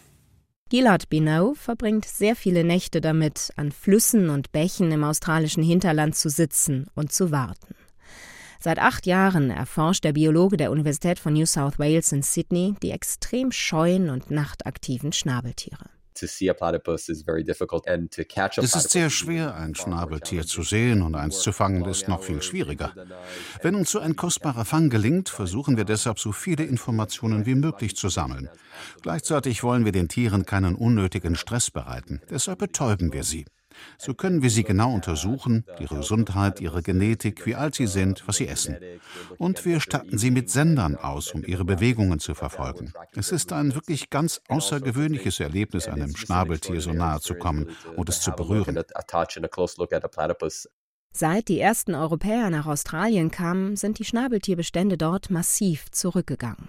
Gilad 0.69 1.09
Binau 1.09 1.55
verbringt 1.55 2.05
sehr 2.05 2.37
viele 2.37 2.65
Nächte 2.65 3.01
damit, 3.01 3.51
an 3.57 3.73
Flüssen 3.73 4.29
und 4.29 4.53
Bächen 4.53 4.93
im 4.93 5.05
australischen 5.05 5.63
Hinterland 5.63 6.17
zu 6.17 6.29
sitzen 6.29 6.87
und 6.95 7.13
zu 7.13 7.31
warten. 7.31 7.75
Seit 8.61 8.79
acht 8.79 9.07
Jahren 9.07 9.51
erforscht 9.51 10.05
der 10.05 10.13
Biologe 10.13 10.57
der 10.57 10.71
Universität 10.71 11.19
von 11.19 11.33
New 11.33 11.47
South 11.47 11.79
Wales 11.79 12.13
in 12.13 12.23
Sydney 12.23 12.75
die 12.83 12.91
extrem 12.91 13.53
scheuen 13.53 14.11
und 14.11 14.31
nachtaktiven 14.31 15.13
Schnabeltiere. 15.13 15.91
Es 16.21 16.41
ist 18.75 18.91
sehr 18.91 19.11
schwer, 19.11 19.55
ein 19.55 19.75
Schnabeltier 19.77 20.45
zu 20.45 20.63
sehen 20.63 21.03
und 21.03 21.15
eins 21.15 21.41
zu 21.41 21.53
fangen 21.53 21.85
ist 21.85 22.09
noch 22.09 22.25
viel 22.25 22.43
schwieriger. 22.43 22.93
Wenn 23.63 23.77
uns 23.77 23.93
so 23.93 24.01
ein 24.01 24.17
kostbarer 24.17 24.65
Fang 24.65 24.91
gelingt, 24.91 25.29
versuchen 25.29 25.77
wir 25.77 25.85
deshalb 25.85 26.19
so 26.19 26.33
viele 26.33 26.65
Informationen 26.65 27.47
wie 27.47 27.55
möglich 27.55 27.95
zu 27.95 28.09
sammeln. 28.09 28.49
Gleichzeitig 29.03 29.63
wollen 29.63 29.85
wir 29.85 29.93
den 29.93 30.09
Tieren 30.09 30.45
keinen 30.45 30.75
unnötigen 30.75 31.37
Stress 31.37 31.71
bereiten. 31.71 32.21
Deshalb 32.31 32.59
betäuben 32.59 33.13
wir 33.13 33.23
sie. 33.23 33.47
So 33.99 34.15
können 34.15 34.43
wir 34.43 34.51
sie 34.51 34.65
genau 34.65 34.93
untersuchen, 34.93 35.65
ihre 35.81 35.97
Gesundheit, 35.97 36.61
ihre 36.61 36.83
Genetik, 36.83 37.47
wie 37.47 37.55
alt 37.55 37.75
sie 37.75 37.87
sind, 37.87 38.27
was 38.27 38.37
sie 38.37 38.49
essen. 38.49 38.77
Und 39.39 39.65
wir 39.65 39.81
statten 39.81 40.19
sie 40.19 40.31
mit 40.31 40.51
Sendern 40.51 40.97
aus, 40.97 41.33
um 41.33 41.45
ihre 41.45 41.65
Bewegungen 41.65 42.19
zu 42.19 42.35
verfolgen. 42.35 42.93
Es 43.15 43.33
ist 43.33 43.53
ein 43.53 43.75
wirklich 43.75 44.11
ganz 44.11 44.41
außergewöhnliches 44.49 45.41
Erlebnis, 45.41 45.89
einem 45.89 46.17
Schnabeltier 46.17 46.81
so 46.81 46.93
nahe 46.93 47.21
zu 47.21 47.35
kommen 47.35 47.71
und 47.97 48.09
es 48.09 48.21
zu 48.21 48.33
berühren. 48.33 48.79
Seit 51.13 51.49
die 51.49 51.59
ersten 51.59 51.95
Europäer 51.95 52.51
nach 52.51 52.67
Australien 52.67 53.31
kamen, 53.31 53.77
sind 53.77 53.99
die 53.99 54.05
Schnabeltierbestände 54.05 54.97
dort 54.97 55.31
massiv 55.31 55.91
zurückgegangen. 55.91 56.69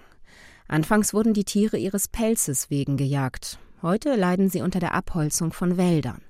Anfangs 0.66 1.12
wurden 1.12 1.34
die 1.34 1.44
Tiere 1.44 1.76
ihres 1.76 2.08
Pelzes 2.08 2.70
wegen 2.70 2.96
gejagt. 2.96 3.58
Heute 3.82 4.14
leiden 4.14 4.50
sie 4.50 4.60
unter 4.60 4.78
der 4.78 4.94
Abholzung 4.94 5.54
von 5.54 5.78
Wäldern. 5.78 6.20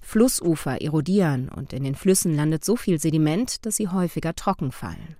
Flussufer 0.00 0.80
erodieren 0.80 1.48
und 1.48 1.72
in 1.72 1.82
den 1.82 1.96
Flüssen 1.96 2.36
landet 2.36 2.64
so 2.64 2.76
viel 2.76 3.00
Sediment, 3.00 3.66
dass 3.66 3.76
sie 3.76 3.88
häufiger 3.88 4.34
trocken 4.36 4.70
fallen. 4.70 5.16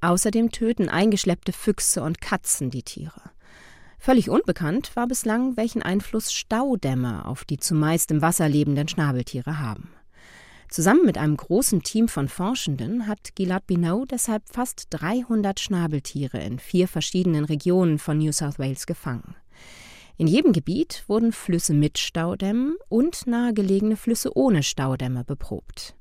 Außerdem 0.00 0.52
töten 0.52 0.88
eingeschleppte 0.88 1.52
Füchse 1.52 2.02
und 2.02 2.20
Katzen 2.20 2.70
die 2.70 2.84
Tiere. 2.84 3.30
Völlig 3.98 4.30
unbekannt 4.30 4.94
war 4.94 5.08
bislang, 5.08 5.56
welchen 5.56 5.82
Einfluss 5.82 6.32
Staudämme 6.32 7.24
auf 7.24 7.44
die 7.44 7.58
zumeist 7.58 8.12
im 8.12 8.22
Wasser 8.22 8.48
lebenden 8.48 8.86
Schnabeltiere 8.86 9.58
haben. 9.58 9.90
Zusammen 10.68 11.04
mit 11.04 11.18
einem 11.18 11.36
großen 11.36 11.82
Team 11.82 12.06
von 12.06 12.28
Forschenden 12.28 13.08
hat 13.08 13.34
Gilad 13.34 13.66
Binot 13.66 14.10
deshalb 14.10 14.42
fast 14.48 14.86
300 14.90 15.58
Schnabeltiere 15.58 16.38
in 16.38 16.58
vier 16.58 16.86
verschiedenen 16.86 17.44
Regionen 17.44 17.98
von 17.98 18.18
New 18.18 18.32
South 18.32 18.58
Wales 18.58 18.86
gefangen. 18.86 19.34
In 20.18 20.26
jedem 20.26 20.52
Gebiet 20.52 21.04
wurden 21.08 21.32
Flüsse 21.32 21.74
mit 21.74 21.98
Staudämmen 21.98 22.76
und 22.88 23.26
nahegelegene 23.26 23.96
Flüsse 23.96 24.34
ohne 24.34 24.62
Staudämme 24.62 25.24
beprobt. 25.24 25.94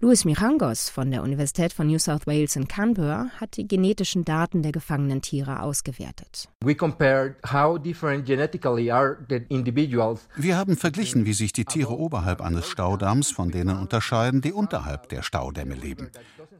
Luis 0.00 0.24
Mijangos 0.24 0.90
von 0.90 1.10
der 1.10 1.24
Universität 1.24 1.72
von 1.72 1.88
New 1.88 1.98
South 1.98 2.28
Wales 2.28 2.54
in 2.54 2.68
Canberra 2.68 3.30
hat 3.40 3.56
die 3.56 3.66
genetischen 3.66 4.24
Daten 4.24 4.62
der 4.62 4.70
gefangenen 4.70 5.22
Tiere 5.22 5.60
ausgewertet. 5.60 6.48
Wir 6.60 6.76
haben 10.56 10.76
verglichen, 10.76 11.24
wie 11.24 11.32
sich 11.32 11.52
die 11.52 11.64
Tiere 11.64 11.98
oberhalb 11.98 12.40
eines 12.40 12.68
Staudamms 12.68 13.32
von 13.32 13.50
denen 13.50 13.76
unterscheiden, 13.76 14.40
die 14.40 14.52
unterhalb 14.52 15.08
der 15.08 15.22
Staudämme 15.22 15.74
leben. 15.74 16.10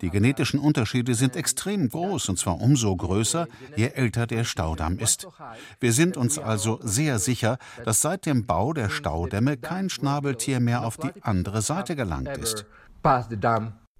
Die 0.00 0.10
genetischen 0.10 0.58
Unterschiede 0.58 1.14
sind 1.14 1.36
extrem 1.36 1.88
groß, 1.88 2.30
und 2.30 2.40
zwar 2.40 2.60
umso 2.60 2.96
größer, 2.96 3.46
je 3.76 3.90
älter 3.94 4.26
der 4.26 4.42
Staudamm 4.42 4.98
ist. 4.98 5.28
Wir 5.78 5.92
sind 5.92 6.16
uns 6.16 6.40
also 6.40 6.80
sehr 6.82 7.20
sicher, 7.20 7.58
dass 7.84 8.02
seit 8.02 8.26
dem 8.26 8.46
Bau 8.46 8.72
der 8.72 8.88
Staudämme 8.88 9.56
kein 9.56 9.90
Schnabeltier 9.90 10.58
mehr 10.58 10.84
auf 10.84 10.96
die 10.96 11.12
andere 11.22 11.62
Seite 11.62 11.94
gelangt 11.94 12.36
ist. 12.36 12.66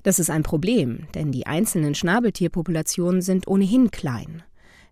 Das 0.03 0.19
ist 0.19 0.31
ein 0.31 0.43
Problem, 0.43 1.07
denn 1.15 1.33
die 1.33 1.47
einzelnen 1.47 1.95
Schnabeltierpopulationen 1.95 3.21
sind 3.21 3.47
ohnehin 3.49 3.91
klein. 3.91 4.43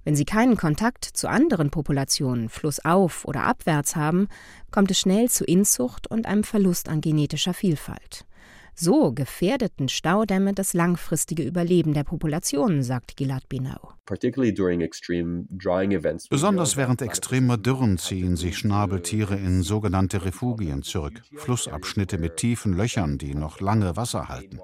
Wenn 0.04 0.14
sie 0.14 0.24
keinen 0.24 0.56
Kontakt 0.56 1.04
zu 1.04 1.28
anderen 1.28 1.70
Populationen 1.70 2.48
flussauf 2.48 3.24
oder 3.24 3.44
abwärts 3.44 3.96
haben, 3.96 4.28
kommt 4.70 4.90
es 4.90 5.00
schnell 5.00 5.30
zu 5.30 5.44
Inzucht 5.44 6.06
und 6.06 6.26
einem 6.26 6.44
Verlust 6.44 6.88
an 6.88 7.00
genetischer 7.00 7.54
Vielfalt. 7.54 8.25
So 8.78 9.10
gefährdeten 9.10 9.88
Staudämme 9.88 10.52
das 10.52 10.74
langfristige 10.74 11.42
Überleben 11.42 11.94
der 11.94 12.04
Populationen, 12.04 12.82
sagt 12.82 13.16
Gilad 13.16 13.48
Binau. 13.48 13.94
Besonders 16.28 16.76
während 16.76 17.00
extremer 17.00 17.56
Dürren 17.56 17.96
ziehen 17.96 18.36
sich 18.36 18.58
Schnabeltiere 18.58 19.36
in 19.36 19.62
sogenannte 19.62 20.26
Refugien 20.26 20.82
zurück, 20.82 21.22
Flussabschnitte 21.36 22.18
mit 22.18 22.36
tiefen 22.36 22.74
Löchern, 22.74 23.16
die 23.16 23.34
noch 23.34 23.60
lange 23.60 23.96
Wasser 23.96 24.28
halten. 24.28 24.60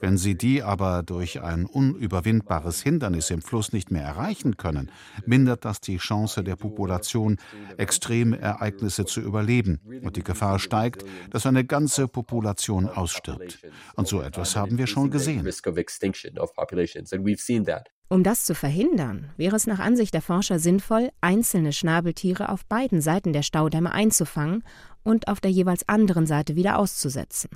Wenn 0.00 0.16
sie 0.16 0.34
die 0.36 0.62
aber 0.62 1.02
durch 1.02 1.42
ein 1.42 1.66
unüberwindbares 1.66 2.82
Hindernis 2.82 3.30
im 3.30 3.42
Fluss 3.42 3.72
nicht 3.72 3.90
mehr 3.90 4.02
erreichen 4.02 4.56
können, 4.56 4.90
mindert 5.26 5.64
das 5.64 5.80
die 5.80 5.98
Chance 5.98 6.42
der 6.42 6.56
Population, 6.56 7.36
extreme 7.76 8.38
Ereignisse 8.38 9.04
zu 9.04 9.20
überleben, 9.20 9.80
und 10.02 10.16
die 10.16 10.24
Gefahr 10.24 10.58
steigt, 10.58 11.04
dass 11.30 11.46
eine 11.46 11.64
ganze 11.64 12.08
Population 12.08 12.88
ausstirbt. 12.88 13.58
Und 13.94 14.08
so 14.08 14.22
etwas 14.22 14.56
haben 14.56 14.78
wir 14.78 14.86
schon 14.86 15.10
gesehen. 15.10 15.46
Um 18.12 18.24
das 18.24 18.44
zu 18.44 18.56
verhindern, 18.56 19.30
wäre 19.36 19.54
es 19.54 19.68
nach 19.68 19.78
Ansicht 19.78 20.14
der 20.14 20.22
Forscher 20.22 20.58
sinnvoll, 20.58 21.10
einzelne 21.20 21.72
Schnabeltiere 21.72 22.48
auf 22.48 22.66
beiden 22.66 23.00
Seiten 23.00 23.32
der 23.32 23.42
Staudämme 23.42 23.92
einzufangen 23.92 24.64
und 25.04 25.28
auf 25.28 25.40
der 25.40 25.52
jeweils 25.52 25.88
anderen 25.88 26.26
Seite 26.26 26.56
wieder 26.56 26.78
auszusetzen. 26.78 27.50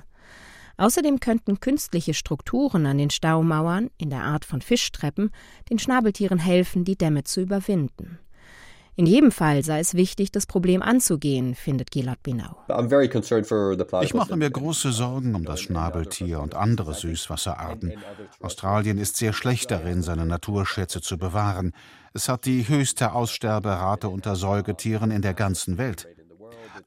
Außerdem 0.77 1.19
könnten 1.19 1.59
künstliche 1.59 2.13
Strukturen 2.13 2.85
an 2.85 2.97
den 2.97 3.09
Staumauern 3.09 3.89
in 3.97 4.09
der 4.09 4.23
Art 4.23 4.45
von 4.45 4.61
Fischtreppen 4.61 5.31
den 5.69 5.79
Schnabeltieren 5.79 6.39
helfen, 6.39 6.83
die 6.83 6.97
Dämme 6.97 7.23
zu 7.23 7.41
überwinden. 7.41 8.19
In 8.97 9.05
jedem 9.05 9.31
Fall 9.31 9.61
sei 9.63 9.79
es 9.79 9.95
wichtig, 9.95 10.31
das 10.31 10.45
Problem 10.45 10.81
anzugehen, 10.81 11.53
findet 11.53 11.91
Gilad 11.91 12.23
Binau. 12.23 12.55
Ich 14.01 14.13
mache 14.13 14.37
mir 14.37 14.49
große 14.49 14.93
Sorgen 14.93 15.35
um 15.35 15.43
das 15.43 15.59
Schnabeltier 15.59 16.39
und 16.39 16.55
andere 16.55 16.93
Süßwasserarten. 16.93 17.93
Australien 18.39 18.97
ist 18.97 19.17
sehr 19.17 19.33
schlecht 19.33 19.69
darin, 19.69 20.01
seine 20.01 20.25
Naturschätze 20.25 21.01
zu 21.01 21.17
bewahren. 21.17 21.73
Es 22.13 22.29
hat 22.29 22.45
die 22.45 22.69
höchste 22.69 23.11
Aussterberate 23.11 24.07
unter 24.07 24.37
Säugetieren 24.37 25.11
in 25.11 25.21
der 25.21 25.33
ganzen 25.33 25.77
Welt. 25.77 26.07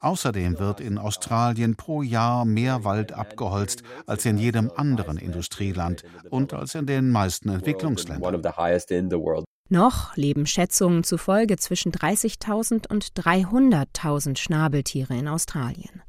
Außerdem 0.00 0.58
wird 0.58 0.80
in 0.80 0.96
Australien 0.96 1.74
pro 1.74 2.02
Jahr 2.02 2.44
mehr 2.44 2.84
Wald 2.84 3.12
abgeholzt 3.12 3.82
als 4.06 4.24
in 4.24 4.38
jedem 4.38 4.70
anderen 4.76 5.18
Industrieland 5.18 6.04
und 6.30 6.54
als 6.54 6.74
in 6.76 6.86
den 6.86 7.10
meisten 7.10 7.48
Entwicklungsländern. 7.48 8.40
Noch 9.70 10.16
leben 10.16 10.46
Schätzungen 10.46 11.04
zufolge 11.04 11.56
zwischen 11.56 11.92
30.000 11.92 12.88
und 12.88 13.12
300.000 13.12 14.38
Schnabeltiere 14.38 15.14
in 15.14 15.28
Australien. 15.28 16.02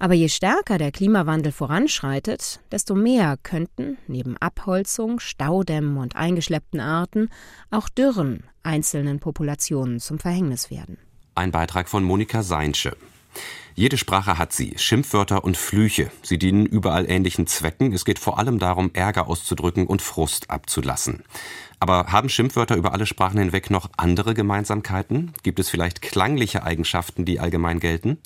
Aber 0.00 0.14
je 0.14 0.28
stärker 0.28 0.78
der 0.78 0.92
Klimawandel 0.92 1.52
voranschreitet, 1.52 2.60
desto 2.72 2.94
mehr 2.94 3.36
könnten, 3.42 3.98
neben 4.06 4.36
Abholzung, 4.38 5.18
Staudämmen 5.20 5.96
und 5.98 6.16
eingeschleppten 6.16 6.80
Arten, 6.80 7.30
auch 7.70 7.88
Dürren 7.88 8.44
einzelnen 8.62 9.18
Populationen 9.20 10.00
zum 10.00 10.18
Verhängnis 10.18 10.70
werden. 10.70 10.98
Ein 11.34 11.52
Beitrag 11.52 11.88
von 11.88 12.04
Monika 12.04 12.42
Seinsche. 12.42 12.96
Jede 13.74 13.96
Sprache 13.96 14.38
hat 14.38 14.52
sie, 14.52 14.74
Schimpfwörter 14.76 15.44
und 15.44 15.56
Flüche. 15.56 16.10
Sie 16.22 16.38
dienen 16.38 16.66
überall 16.66 17.08
ähnlichen 17.08 17.46
Zwecken. 17.46 17.92
Es 17.92 18.04
geht 18.04 18.18
vor 18.18 18.38
allem 18.38 18.58
darum, 18.58 18.90
Ärger 18.92 19.28
auszudrücken 19.28 19.86
und 19.86 20.02
Frust 20.02 20.50
abzulassen. 20.50 21.22
Aber 21.78 22.10
haben 22.10 22.28
Schimpfwörter 22.28 22.74
über 22.74 22.92
alle 22.92 23.06
Sprachen 23.06 23.38
hinweg 23.38 23.70
noch 23.70 23.88
andere 23.96 24.34
Gemeinsamkeiten? 24.34 25.32
Gibt 25.44 25.60
es 25.60 25.70
vielleicht 25.70 26.02
klangliche 26.02 26.64
Eigenschaften, 26.64 27.24
die 27.24 27.38
allgemein 27.38 27.78
gelten? 27.78 28.18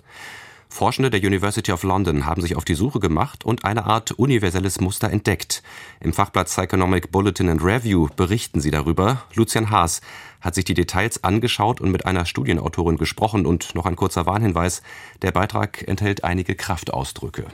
Forschende 0.73 1.11
der 1.11 1.21
University 1.21 1.71
of 1.71 1.83
London 1.83 2.25
haben 2.25 2.41
sich 2.41 2.57
auf 2.57 2.65
die 2.65 2.75
Suche 2.75 2.99
gemacht 2.99 3.45
und 3.45 3.67
eine 3.67 3.85
Art 3.85 4.13
universelles 4.13 4.81
Muster 4.81 5.11
entdeckt. 5.11 5.63
Im 6.01 6.15
Fachblatt 6.15 6.47
Psychonomic 6.47 7.13
Bulletin 7.13 7.51
and 7.51 7.63
Review 7.63 8.09
berichten 8.17 8.63
sie 8.63 8.71
darüber. 8.71 9.23
Lucian 9.35 9.69
Haas 9.69 10.01
hat 10.43 10.55
sich 10.55 10.65
die 10.65 10.75
Details 10.75 11.25
angeschaut 11.25 11.81
und 11.81 11.91
mit 11.91 12.05
einer 12.05 12.27
Studienautorin 12.27 12.99
gesprochen 12.99 13.47
und 13.47 13.75
noch 13.75 13.87
ein 13.87 13.97
kurzer 13.97 14.27
Warnhinweis. 14.27 14.83
Der 15.23 15.33
Beitrag 15.33 15.89
enthält 15.89 16.25
einige 16.25 16.55
Kraftausdrücke. 16.55 17.47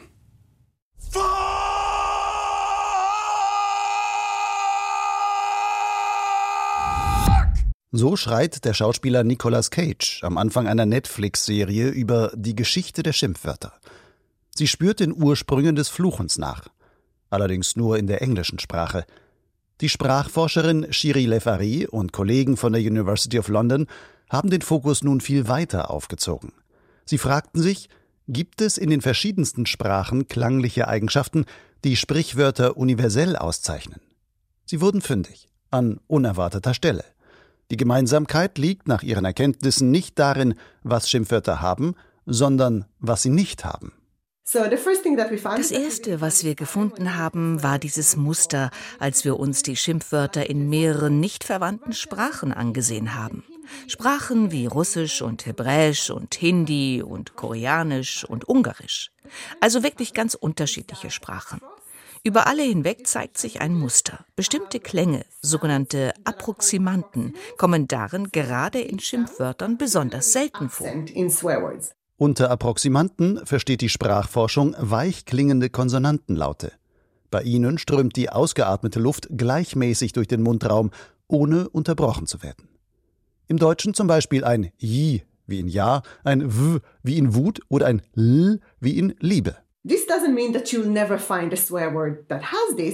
So 7.90 8.16
schreit 8.16 8.66
der 8.66 8.74
Schauspieler 8.74 9.24
Nicolas 9.24 9.70
Cage 9.70 10.22
am 10.22 10.36
Anfang 10.36 10.66
einer 10.68 10.84
Netflix-Serie 10.84 11.88
über 11.88 12.30
die 12.34 12.54
Geschichte 12.54 13.02
der 13.02 13.14
Schimpfwörter. 13.14 13.72
Sie 14.54 14.66
spürt 14.66 15.00
den 15.00 15.14
Ursprüngen 15.14 15.74
des 15.74 15.88
Fluchens 15.88 16.36
nach, 16.36 16.68
allerdings 17.30 17.76
nur 17.76 17.96
in 17.96 18.06
der 18.06 18.20
englischen 18.20 18.58
Sprache. 18.58 19.06
Die 19.80 19.88
Sprachforscherin 19.88 20.92
Shiri 20.92 21.26
Lefari 21.26 21.86
und 21.86 22.12
Kollegen 22.12 22.56
von 22.56 22.72
der 22.72 22.82
University 22.82 23.38
of 23.38 23.46
London 23.46 23.86
haben 24.28 24.50
den 24.50 24.62
Fokus 24.62 25.04
nun 25.04 25.20
viel 25.20 25.46
weiter 25.46 25.90
aufgezogen. 25.90 26.52
Sie 27.04 27.16
fragten 27.16 27.62
sich, 27.62 27.88
gibt 28.26 28.60
es 28.60 28.76
in 28.76 28.90
den 28.90 29.00
verschiedensten 29.00 29.66
Sprachen 29.66 30.26
klangliche 30.26 30.88
Eigenschaften, 30.88 31.44
die 31.84 31.94
Sprichwörter 31.94 32.76
universell 32.76 33.36
auszeichnen? 33.36 34.00
Sie 34.66 34.80
wurden 34.80 35.00
fündig, 35.00 35.48
an 35.70 36.00
unerwarteter 36.08 36.74
Stelle. 36.74 37.04
Die 37.70 37.76
Gemeinsamkeit 37.76 38.58
liegt 38.58 38.88
nach 38.88 39.04
ihren 39.04 39.24
Erkenntnissen 39.24 39.92
nicht 39.92 40.18
darin, 40.18 40.54
was 40.82 41.08
Schimpfwörter 41.08 41.60
haben, 41.60 41.94
sondern 42.26 42.84
was 42.98 43.22
sie 43.22 43.30
nicht 43.30 43.64
haben. 43.64 43.92
Das 45.58 45.70
Erste, 45.70 46.22
was 46.22 46.42
wir 46.42 46.54
gefunden 46.54 47.16
haben, 47.16 47.62
war 47.62 47.78
dieses 47.78 48.16
Muster, 48.16 48.70
als 48.98 49.26
wir 49.26 49.38
uns 49.38 49.62
die 49.62 49.76
Schimpfwörter 49.76 50.48
in 50.48 50.70
mehreren 50.70 51.20
nicht 51.20 51.44
verwandten 51.44 51.92
Sprachen 51.92 52.54
angesehen 52.54 53.14
haben. 53.14 53.44
Sprachen 53.88 54.50
wie 54.50 54.64
Russisch 54.64 55.20
und 55.20 55.44
Hebräisch 55.44 56.08
und 56.08 56.34
Hindi 56.34 57.02
und 57.02 57.36
Koreanisch 57.36 58.24
und 58.24 58.48
Ungarisch. 58.48 59.10
Also 59.60 59.82
wirklich 59.82 60.14
ganz 60.14 60.32
unterschiedliche 60.32 61.10
Sprachen. 61.10 61.60
Über 62.24 62.46
alle 62.46 62.62
hinweg 62.62 63.06
zeigt 63.06 63.36
sich 63.36 63.60
ein 63.60 63.74
Muster. 63.74 64.24
Bestimmte 64.34 64.80
Klänge, 64.80 65.26
sogenannte 65.42 66.14
Approximanten, 66.24 67.34
kommen 67.58 67.86
darin 67.86 68.30
gerade 68.32 68.80
in 68.80 68.98
Schimpfwörtern 68.98 69.76
besonders 69.76 70.32
selten 70.32 70.70
vor. 70.70 70.86
Unter 72.20 72.50
Approximanten 72.50 73.46
versteht 73.46 73.80
die 73.80 73.88
Sprachforschung 73.88 74.74
weich 74.76 75.24
klingende 75.24 75.70
Konsonantenlaute. 75.70 76.72
Bei 77.30 77.42
ihnen 77.42 77.78
strömt 77.78 78.16
die 78.16 78.28
ausgeatmete 78.28 78.98
Luft 78.98 79.28
gleichmäßig 79.30 80.14
durch 80.14 80.26
den 80.26 80.42
Mundraum, 80.42 80.90
ohne 81.28 81.68
unterbrochen 81.68 82.26
zu 82.26 82.42
werden. 82.42 82.68
Im 83.46 83.58
Deutschen 83.58 83.94
zum 83.94 84.08
Beispiel 84.08 84.42
ein 84.42 84.72
J 84.78 85.22
wie 85.46 85.60
in 85.60 85.68
Ja, 85.68 86.02
ein 86.24 86.52
W 86.52 86.80
wie 87.04 87.18
in 87.18 87.36
Wut 87.36 87.60
oder 87.68 87.86
ein 87.86 88.02
L 88.16 88.60
wie 88.80 88.98
in 88.98 89.14
Liebe. 89.20 89.56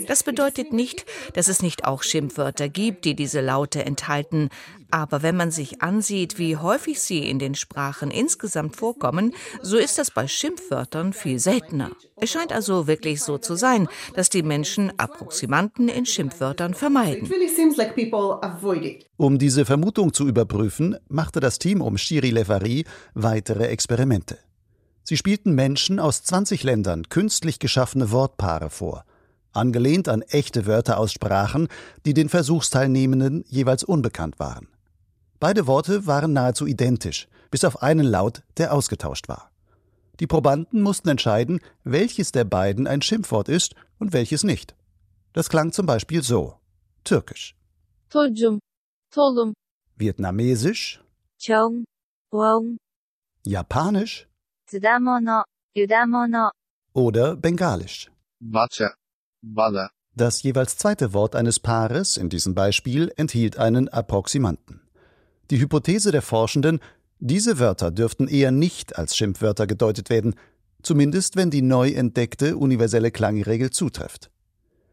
Das 0.07 0.23
bedeutet 0.23 0.73
nicht, 0.73 1.07
dass 1.33 1.49
es 1.49 1.63
nicht 1.63 1.87
auch 1.87 2.03
Schimpfwörter 2.03 2.69
gibt, 2.69 3.07
die 3.07 3.17
diese 3.17 3.41
Laute 3.41 3.85
enthalten. 3.85 4.51
Aber 4.95 5.25
wenn 5.25 5.37
man 5.37 5.51
sich 5.51 5.83
ansieht, 5.83 6.39
wie 6.39 6.57
häufig 6.57 7.01
sie 7.01 7.29
in 7.29 7.41
den 7.41 7.57
Sprachen 7.57 8.13
insgesamt 8.13 8.77
vorkommen, 8.77 9.35
so 9.61 9.77
ist 9.77 9.99
das 9.99 10.13
bei 10.13 10.29
Schimpfwörtern 10.29 11.13
viel 11.13 11.41
seltener. 11.41 11.91
Es 12.15 12.31
scheint 12.31 12.53
also 12.53 12.87
wirklich 12.87 13.21
so 13.21 13.37
zu 13.39 13.57
sein, 13.57 13.89
dass 14.15 14.31
die 14.31 14.45
Menschen 14.45 14.97
Approximanten 14.97 15.89
in 15.89 16.07
Schimpfwörtern 16.07 16.75
vermeiden. 16.75 17.29
Um 19.17 19.37
diese 19.41 19.65
Vermutung 19.65 20.13
zu 20.13 20.29
überprüfen, 20.29 20.97
machte 21.09 21.41
das 21.41 21.59
Team 21.59 21.81
um 21.81 21.99
Shiri 21.99 22.31
Levari 22.31 22.85
weitere 23.15 23.67
Experimente. 23.67 24.39
Sie 25.03 25.17
spielten 25.17 25.57
Menschen 25.57 25.99
aus 25.99 26.23
20 26.23 26.63
Ländern 26.63 27.09
künstlich 27.09 27.59
geschaffene 27.59 28.13
Wortpaare 28.13 28.71
vor, 28.71 29.05
angelehnt 29.51 30.09
an 30.09 30.23
echte 30.23 30.67
Wörter 30.67 30.99
aus 30.99 31.13
Sprachen, 31.13 31.67
die 32.07 32.15
den 32.15 32.29
Versuchsteilnehmenden 32.29 33.45
jeweils 33.49 33.83
unbekannt 33.83 34.39
waren. 34.39 34.69
Beide 35.47 35.67
Worte 35.67 36.07
waren 36.07 36.33
nahezu 36.33 36.67
identisch, 36.67 37.29
bis 37.51 37.65
auf 37.65 37.83
einen 37.83 38.07
Laut, 38.07 38.43
der 38.57 38.73
ausgetauscht 38.73 39.29
war. 39.29 39.51
Die 40.19 40.27
Probanden 40.27 40.81
mussten 40.81 41.11
entscheiden, 41.11 41.61
welches 41.83 42.33
der 42.33 42.45
beiden 42.45 42.87
ein 42.87 43.03
Schimpfwort 43.03 43.51
ist 43.51 43.75
und 43.99 44.15
welches 44.15 44.43
nicht. 44.43 44.75
Das 45.35 45.51
klang 45.51 45.71
zum 45.71 45.85
Beispiel 45.85 46.23
so: 46.23 46.55
Türkisch. 47.05 47.55
Tolcum, 48.09 48.59
Tolum. 49.11 49.53
Vietnamesisch. 49.97 51.05
Chong, 51.39 51.85
Wong. 52.31 52.79
Japanisch. 53.45 54.27
Tsudamono, 54.67 55.43
Yudamono. 55.77 56.53
Oder 56.95 57.37
Bengalisch. 57.37 58.11
Wacha, 58.41 58.95
Wada. 59.43 59.91
Das 60.17 60.43
jeweils 60.43 60.79
zweite 60.79 61.13
Wort 61.13 61.37
eines 61.37 61.61
Paares 61.61 62.17
in 62.17 62.31
diesem 62.31 62.55
Beispiel 62.55 63.13
enthielt 63.17 63.59
einen 63.59 63.91
Approximanten. 63.91 64.81
Die 65.51 65.61
Hypothese 65.61 66.11
der 66.11 66.23
Forschenden, 66.23 66.81
diese 67.19 67.59
Wörter 67.59 67.91
dürften 67.91 68.29
eher 68.29 68.51
nicht 68.51 68.97
als 68.99 69.17
Schimpfwörter 69.17 69.67
gedeutet 69.67 70.11
werden, 70.11 70.35
zumindest 70.83 71.37
wenn 71.37 71.51
die 71.51 71.63
neu 71.63 71.91
entdeckte 71.91 72.57
universelle 72.57 73.11
Klangregel 73.11 73.71
zutrifft. 73.71 74.31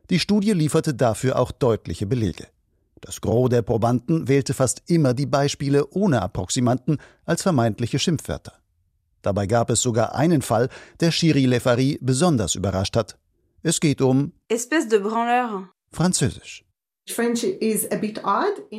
Die 0.10 0.20
Studie 0.20 0.52
lieferte 0.52 0.94
dafür 0.94 1.40
auch 1.40 1.52
deutliche 1.52 2.06
Belege. 2.06 2.48
Das 3.00 3.20
Gros 3.22 3.50
der 3.50 3.64
Probanden 3.64 4.28
wählte 4.28 4.54
fast 4.54 4.84
immer 4.88 5.14
die 5.14 5.26
Beispiele 5.26 5.88
ohne 5.90 6.22
Approximanten 6.22 6.98
als 7.26 7.42
vermeintliche 7.42 7.98
Schimpfwörter. 7.98 8.54
Dabei 9.22 9.48
gab 9.48 9.70
es 9.70 9.82
sogar 9.82 10.16
einen 10.16 10.42
Fall, 10.42 10.70
der 11.00 11.12
Chiri 11.12 11.46
Lefari 11.46 11.98
besonders 12.02 12.56
überrascht 12.56 12.96
hat. 12.96 13.18
Es 13.64 13.80
geht 13.80 14.02
um 14.02 14.34
Espèce 14.50 14.88
de 14.90 15.00
branleur. 15.00 15.70
Französisch. 15.92 16.64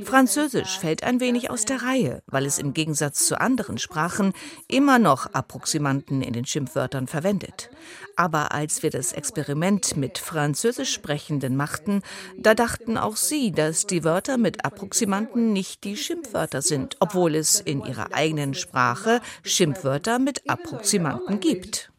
Französisch 0.04 0.78
fällt 0.78 1.02
ein 1.02 1.20
wenig 1.20 1.50
aus 1.50 1.64
der 1.64 1.82
Reihe, 1.82 2.22
weil 2.26 2.46
es 2.46 2.58
im 2.58 2.74
Gegensatz 2.74 3.26
zu 3.26 3.40
anderen 3.40 3.78
Sprachen 3.78 4.32
immer 4.68 4.98
noch 4.98 5.32
Approximanten 5.32 6.22
in 6.22 6.32
den 6.32 6.44
Schimpfwörtern 6.44 7.06
verwendet. 7.06 7.70
Aber 8.16 8.52
als 8.52 8.82
wir 8.82 8.90
das 8.90 9.12
Experiment 9.12 9.96
mit 9.96 10.18
Französisch 10.18 10.92
Sprechenden 10.92 11.56
machten, 11.56 12.02
da 12.38 12.54
dachten 12.54 12.98
auch 12.98 13.16
sie, 13.16 13.52
dass 13.52 13.86
die 13.86 14.04
Wörter 14.04 14.38
mit 14.38 14.64
Approximanten 14.64 15.52
nicht 15.52 15.84
die 15.84 15.96
Schimpfwörter 15.96 16.62
sind, 16.62 16.96
obwohl 17.00 17.34
es 17.34 17.60
in 17.60 17.84
ihrer 17.84 18.12
eigenen 18.12 18.54
Sprache 18.54 19.20
Schimpfwörter 19.42 20.18
mit 20.18 20.48
Approximanten 20.48 21.40
gibt. 21.40 21.90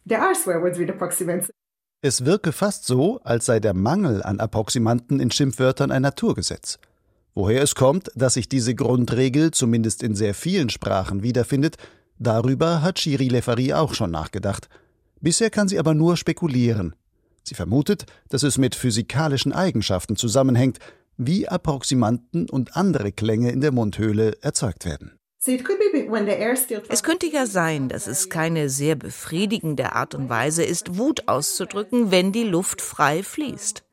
Es 2.05 2.25
wirke 2.25 2.51
fast 2.51 2.85
so, 2.85 3.21
als 3.23 3.45
sei 3.45 3.61
der 3.61 3.73
Mangel 3.73 4.21
an 4.23 4.41
Approximanten 4.41 5.21
in 5.21 5.31
Schimpfwörtern 5.31 5.89
ein 5.89 6.01
Naturgesetz. 6.01 6.77
Woher 7.33 7.61
es 7.61 7.75
kommt, 7.75 8.11
dass 8.13 8.33
sich 8.33 8.49
diese 8.49 8.75
Grundregel 8.75 9.51
zumindest 9.51 10.03
in 10.03 10.13
sehr 10.13 10.33
vielen 10.33 10.69
Sprachen 10.69 11.23
wiederfindet, 11.23 11.77
darüber 12.19 12.81
hat 12.81 12.99
Shiri 12.99 13.29
Lefari 13.29 13.71
auch 13.71 13.93
schon 13.93 14.11
nachgedacht. 14.11 14.67
Bisher 15.21 15.49
kann 15.49 15.69
sie 15.69 15.79
aber 15.79 15.93
nur 15.93 16.17
spekulieren. 16.17 16.93
Sie 17.41 17.55
vermutet, 17.55 18.05
dass 18.27 18.43
es 18.43 18.57
mit 18.57 18.75
physikalischen 18.75 19.53
Eigenschaften 19.53 20.17
zusammenhängt, 20.17 20.79
wie 21.15 21.47
Approximanten 21.47 22.49
und 22.49 22.75
andere 22.75 23.13
Klänge 23.13 23.49
in 23.51 23.61
der 23.61 23.71
Mundhöhle 23.71 24.35
erzeugt 24.41 24.83
werden. 24.83 25.13
Es 26.87 27.03
könnte 27.03 27.27
ja 27.27 27.45
sein, 27.45 27.89
dass 27.89 28.07
es 28.07 28.29
keine 28.29 28.69
sehr 28.69 28.95
befriedigende 28.95 29.91
Art 29.93 30.15
und 30.15 30.29
Weise 30.29 30.63
ist, 30.63 30.97
Wut 30.97 31.27
auszudrücken, 31.27 32.11
wenn 32.11 32.31
die 32.31 32.45
Luft 32.45 32.81
frei 32.81 33.23
fließt. 33.23 33.83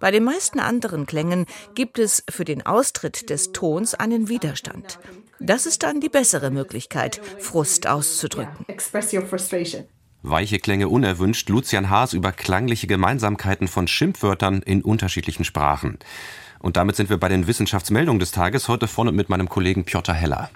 Bei 0.00 0.10
den 0.10 0.24
meisten 0.24 0.60
anderen 0.60 1.04
Klängen 1.04 1.44
gibt 1.74 1.98
es 1.98 2.24
für 2.30 2.46
den 2.46 2.64
Austritt 2.64 3.28
des 3.28 3.52
Tons 3.52 3.94
einen 3.94 4.30
Widerstand. 4.30 4.98
Das 5.40 5.66
ist 5.66 5.82
dann 5.82 6.00
die 6.00 6.08
bessere 6.08 6.50
Möglichkeit, 6.50 7.20
Frust 7.38 7.86
auszudrücken. 7.86 8.64
Weiche 10.22 10.58
Klänge 10.58 10.88
unerwünscht, 10.88 11.50
Lucian 11.50 11.90
Haas 11.90 12.14
über 12.14 12.32
klangliche 12.32 12.86
Gemeinsamkeiten 12.86 13.68
von 13.68 13.88
Schimpfwörtern 13.88 14.62
in 14.62 14.80
unterschiedlichen 14.80 15.44
Sprachen. 15.44 15.98
Und 16.64 16.78
damit 16.78 16.96
sind 16.96 17.10
wir 17.10 17.18
bei 17.18 17.28
den 17.28 17.46
Wissenschaftsmeldungen 17.46 18.20
des 18.20 18.30
Tages, 18.30 18.68
heute 18.68 18.88
vorne 18.88 19.12
mit 19.12 19.28
meinem 19.28 19.50
Kollegen 19.50 19.84
Piotr 19.84 20.14
Heller. 20.14 20.48